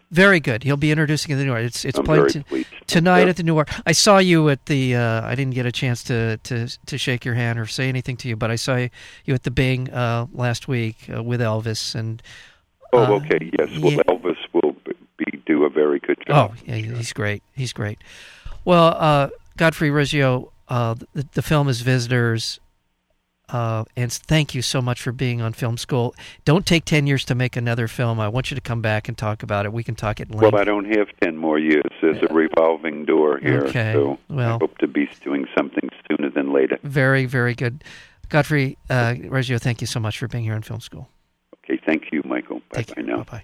Very 0.10 0.40
good. 0.40 0.64
He'll 0.64 0.78
be 0.78 0.90
introducing 0.92 1.38
the 1.38 1.44
Nuart. 1.44 1.66
It's 1.66 1.84
it's 1.84 2.00
I'm 2.00 2.06
to, 2.06 2.66
tonight 2.88 3.24
Yeah. 3.24 3.30
at 3.30 3.36
the 3.38 3.44
Nuart. 3.44 3.82
I 3.86 3.92
saw 3.92 4.20
you 4.20 4.48
at 4.50 4.66
the. 4.68 4.96
Uh, 4.96 5.22
I 5.28 5.36
didn't 5.36 5.54
get 5.54 5.66
a 5.66 5.72
chance 5.72 6.02
to, 6.04 6.38
to 6.44 6.68
to 6.86 6.98
shake 6.98 7.26
your 7.26 7.34
hand 7.36 7.60
or 7.60 7.66
say 7.66 7.90
anything 7.90 8.16
to 8.18 8.30
you, 8.30 8.38
but 8.38 8.50
I 8.50 8.56
saw 8.56 8.78
you 8.78 9.34
at 9.34 9.44
the 9.44 9.52
Bing 9.52 9.90
uh, 9.92 10.28
last 10.32 10.68
week 10.70 11.10
uh, 11.14 11.22
with 11.22 11.42
Elvis 11.42 11.94
and. 11.94 12.22
Oh, 12.94 13.04
uh, 13.04 13.10
okay. 13.18 13.52
Yes. 13.60 13.78
Well, 13.80 13.92
yeah. 13.92 14.04
Elvis 14.08 14.38
will 14.54 14.76
be 15.18 15.42
do 15.46 15.66
a 15.66 15.70
very 15.70 16.00
good 16.00 16.18
job. 16.26 16.52
Oh, 16.52 16.56
job. 16.56 16.64
yeah, 16.68 16.76
he's 16.76 17.12
great. 17.12 17.44
He's 17.54 17.74
great. 17.74 18.00
Well, 18.64 18.96
uh, 18.98 19.30
Godfrey 19.58 19.92
Reggio, 19.92 20.54
uh, 20.70 20.96
the, 21.14 21.28
the 21.34 21.42
film 21.42 21.68
is 21.68 21.82
Visitors. 21.82 22.62
Uh, 23.50 23.86
and 23.96 24.12
thank 24.12 24.54
you 24.54 24.62
so 24.62 24.82
much 24.82 25.02
for 25.02 25.12
being 25.12 25.42
on 25.42 25.54
Film 25.54 25.78
School. 25.78 26.14
Don't 26.44 26.66
take 26.66 26.84
10 26.86 27.08
years 27.08 27.24
to 27.26 27.36
make 27.36 27.56
another 27.56 27.88
film. 27.88 28.20
I 28.20 28.28
want 28.28 28.52
you 28.52 28.56
to 28.56 28.62
come 28.62 28.82
back 28.82 29.08
and 29.08 29.18
talk 29.18 29.42
about 29.44 29.66
it. 29.66 29.72
We 29.72 29.84
can 29.84 29.96
talk 29.96 30.20
at 30.20 30.30
length. 30.30 30.42
Well, 30.42 30.60
I 30.62 30.64
don't 30.66 30.94
have 30.98 31.08
ten 31.22 31.38
more 31.38 31.58
years. 31.58 31.84
There's 32.02 32.22
a 32.30 32.34
revolving 32.34 33.06
door 33.06 33.38
here, 33.40 33.64
Okay. 33.66 33.94
so 33.94 34.20
Well- 34.30 34.56
I 34.56 34.58
hope 34.60 34.78
to 34.80 34.88
be 34.88 35.10
doing 35.24 35.46
something 35.58 35.90
sooner 36.10 36.30
than 36.30 36.52
later. 36.52 36.78
very, 36.84 37.26
very 37.26 37.56
good. 37.56 37.84
Godfrey 38.30 38.78
uh, 38.90 39.16
Reggio, 39.30 39.58
thank 39.58 39.80
you 39.80 39.88
so 39.88 40.00
much 40.02 40.18
for 40.20 40.28
being 40.28 40.44
here 40.44 40.54
on 40.56 40.62
Film 40.62 40.82
School. 40.82 41.08
Okay. 41.64 41.80
Thank 41.86 42.12
you, 42.12 42.22
Michael. 42.26 42.62
Bye-bye 42.74 43.02
now. 43.04 43.18
Bye-bye. 43.18 43.44